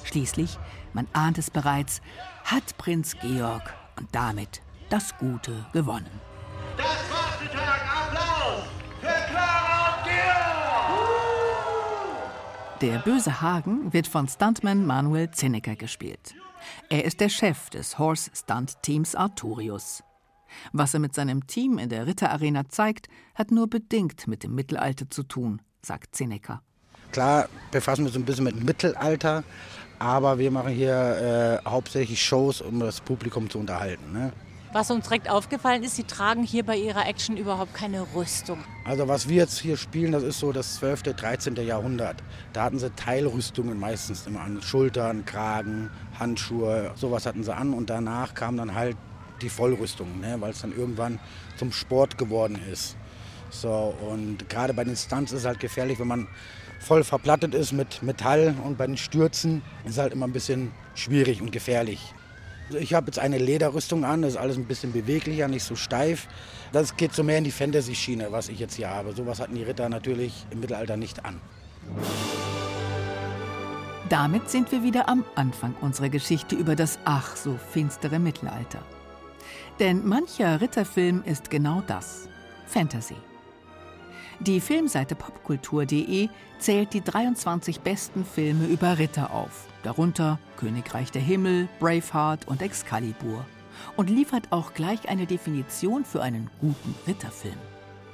Schließlich, 0.04 0.56
man 0.92 1.08
ahnt 1.12 1.38
es 1.38 1.50
bereits, 1.50 2.00
hat 2.44 2.78
Prinz 2.78 3.16
Georg 3.20 3.74
und 3.96 4.08
damit 4.12 4.62
das 4.88 5.18
Gute 5.18 5.66
gewonnen. 5.72 6.20
Das 6.76 6.86
war's 7.10 7.95
Der 12.82 12.98
böse 12.98 13.40
Hagen 13.40 13.90
wird 13.94 14.06
von 14.06 14.28
Stuntman 14.28 14.84
Manuel 14.84 15.30
Zinnecker 15.30 15.76
gespielt. 15.76 16.34
Er 16.90 17.06
ist 17.06 17.20
der 17.20 17.30
Chef 17.30 17.70
des 17.70 17.98
Horse 17.98 18.30
Stunt 18.34 18.82
Teams 18.82 19.14
Arturius. 19.14 20.02
Was 20.74 20.92
er 20.92 21.00
mit 21.00 21.14
seinem 21.14 21.46
Team 21.46 21.78
in 21.78 21.88
der 21.88 22.06
Ritterarena 22.06 22.68
zeigt, 22.68 23.08
hat 23.34 23.50
nur 23.50 23.70
bedingt 23.70 24.28
mit 24.28 24.42
dem 24.42 24.54
Mittelalter 24.54 25.08
zu 25.08 25.22
tun, 25.22 25.62
sagt 25.80 26.14
Zinnecker. 26.14 26.60
Klar 27.12 27.48
befassen 27.70 28.02
wir 28.02 28.08
uns 28.08 28.16
ein 28.16 28.26
bisschen 28.26 28.44
mit 28.44 28.56
dem 28.56 28.66
Mittelalter, 28.66 29.42
aber 29.98 30.38
wir 30.38 30.50
machen 30.50 30.74
hier 30.74 31.62
äh, 31.64 31.68
hauptsächlich 31.68 32.22
Shows, 32.22 32.60
um 32.60 32.78
das 32.80 33.00
Publikum 33.00 33.48
zu 33.48 33.58
unterhalten. 33.58 34.12
Ne? 34.12 34.34
Was 34.76 34.90
uns 34.90 35.06
direkt 35.06 35.30
aufgefallen 35.30 35.82
ist, 35.84 35.96
sie 35.96 36.04
tragen 36.04 36.42
hier 36.42 36.62
bei 36.62 36.76
ihrer 36.76 37.06
Action 37.06 37.38
überhaupt 37.38 37.72
keine 37.72 38.06
Rüstung. 38.14 38.58
Also 38.84 39.08
was 39.08 39.26
wir 39.26 39.36
jetzt 39.36 39.58
hier 39.58 39.78
spielen, 39.78 40.12
das 40.12 40.22
ist 40.22 40.38
so 40.38 40.52
das 40.52 40.74
12., 40.74 41.14
13. 41.14 41.56
Jahrhundert. 41.66 42.22
Da 42.52 42.64
hatten 42.64 42.78
sie 42.78 42.90
Teilrüstungen 42.90 43.80
meistens 43.80 44.26
immer 44.26 44.42
an. 44.42 44.60
Schultern, 44.60 45.24
Kragen, 45.24 45.88
Handschuhe, 46.20 46.92
sowas 46.94 47.24
hatten 47.24 47.42
sie 47.42 47.56
an. 47.56 47.72
Und 47.72 47.88
danach 47.88 48.34
kam 48.34 48.58
dann 48.58 48.74
halt 48.74 48.98
die 49.40 49.48
Vollrüstung, 49.48 50.20
ne? 50.20 50.36
weil 50.40 50.50
es 50.50 50.60
dann 50.60 50.76
irgendwann 50.76 51.20
zum 51.56 51.72
Sport 51.72 52.18
geworden 52.18 52.60
ist. 52.70 52.98
So, 53.48 53.94
und 54.10 54.46
gerade 54.50 54.74
bei 54.74 54.84
den 54.84 54.94
Stunts 54.94 55.32
ist 55.32 55.38
es 55.38 55.46
halt 55.46 55.58
gefährlich, 55.58 55.98
wenn 55.98 56.08
man 56.08 56.28
voll 56.80 57.02
verplattet 57.02 57.54
ist 57.54 57.72
mit 57.72 58.02
Metall 58.02 58.54
und 58.62 58.76
bei 58.76 58.86
den 58.86 58.98
Stürzen 58.98 59.62
ist 59.86 59.92
es 59.92 59.98
halt 59.98 60.12
immer 60.12 60.26
ein 60.26 60.32
bisschen 60.32 60.70
schwierig 60.94 61.40
und 61.40 61.50
gefährlich. 61.50 62.12
Ich 62.70 62.94
habe 62.94 63.06
jetzt 63.06 63.18
eine 63.18 63.38
Lederrüstung 63.38 64.04
an, 64.04 64.22
das 64.22 64.32
ist 64.32 64.38
alles 64.38 64.56
ein 64.56 64.64
bisschen 64.64 64.92
beweglicher, 64.92 65.46
nicht 65.46 65.62
so 65.62 65.76
steif. 65.76 66.26
Das 66.72 66.96
geht 66.96 67.14
so 67.14 67.22
mehr 67.22 67.38
in 67.38 67.44
die 67.44 67.52
Fantasy-Schiene, 67.52 68.32
was 68.32 68.48
ich 68.48 68.58
jetzt 68.58 68.74
hier 68.74 68.90
habe. 68.90 69.12
Sowas 69.12 69.38
hatten 69.40 69.54
die 69.54 69.62
Ritter 69.62 69.88
natürlich 69.88 70.46
im 70.50 70.60
Mittelalter 70.60 70.96
nicht 70.96 71.24
an. 71.24 71.40
Damit 74.08 74.50
sind 74.50 74.70
wir 74.72 74.82
wieder 74.82 75.08
am 75.08 75.24
Anfang 75.34 75.74
unserer 75.80 76.08
Geschichte 76.08 76.56
über 76.56 76.76
das 76.76 76.98
ach 77.04 77.36
so 77.36 77.58
finstere 77.72 78.18
Mittelalter. 78.18 78.80
Denn 79.78 80.06
mancher 80.06 80.60
Ritterfilm 80.60 81.22
ist 81.24 81.50
genau 81.50 81.82
das: 81.86 82.28
Fantasy. 82.66 83.16
Die 84.40 84.60
Filmseite 84.60 85.14
popkultur.de 85.14 86.28
zählt 86.58 86.92
die 86.92 87.00
23 87.00 87.80
besten 87.80 88.24
Filme 88.24 88.66
über 88.66 88.98
Ritter 88.98 89.32
auf, 89.32 89.66
darunter 89.82 90.38
Königreich 90.58 91.10
der 91.10 91.22
Himmel, 91.22 91.68
Braveheart 91.80 92.46
und 92.46 92.60
Excalibur, 92.60 93.46
und 93.96 94.10
liefert 94.10 94.52
auch 94.52 94.74
gleich 94.74 95.08
eine 95.08 95.26
Definition 95.26 96.04
für 96.04 96.22
einen 96.22 96.50
guten 96.60 96.94
Ritterfilm. 97.06 97.56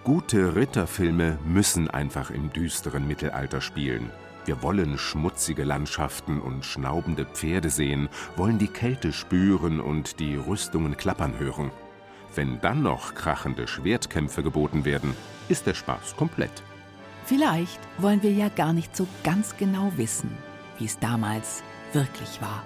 Gute 0.05 0.55
Ritterfilme 0.55 1.39
müssen 1.45 1.91
einfach 1.91 2.31
im 2.31 2.53
düsteren 2.53 3.07
Mittelalter 3.07 3.61
spielen. 3.61 4.11
Wir 4.45 4.63
wollen 4.63 4.99
schmutzige 4.99 5.65
Landschaften 5.65 6.41
und 6.41 6.65
schnaubende 6.65 7.25
Pferde 7.25 7.71
sehen, 7.71 8.09
wollen 8.37 8.59
die 8.59 8.69
Kälte 8.69 9.13
spüren 9.13 9.81
und 9.81 10.21
die 10.21 10.37
Rüstungen 10.37 10.97
klappern 10.97 11.39
hören. 11.39 11.71
Wenn 12.35 12.61
dann 12.61 12.83
noch 12.83 13.15
krachende 13.15 13.69
Schwertkämpfe 13.69 14.43
geboten 14.43 14.85
werden, 14.85 15.15
ist 15.49 15.67
der 15.67 15.75
Spaß 15.75 16.17
komplett. 16.17 16.63
Vielleicht 17.27 17.81
wollen 17.99 18.23
wir 18.23 18.33
ja 18.33 18.49
gar 18.49 18.73
nicht 18.73 18.97
so 18.97 19.07
ganz 19.23 19.57
genau 19.57 19.93
wissen, 19.97 20.31
wie 20.79 20.87
es 20.87 20.99
damals 20.99 21.63
wirklich 21.93 22.41
war. 22.41 22.63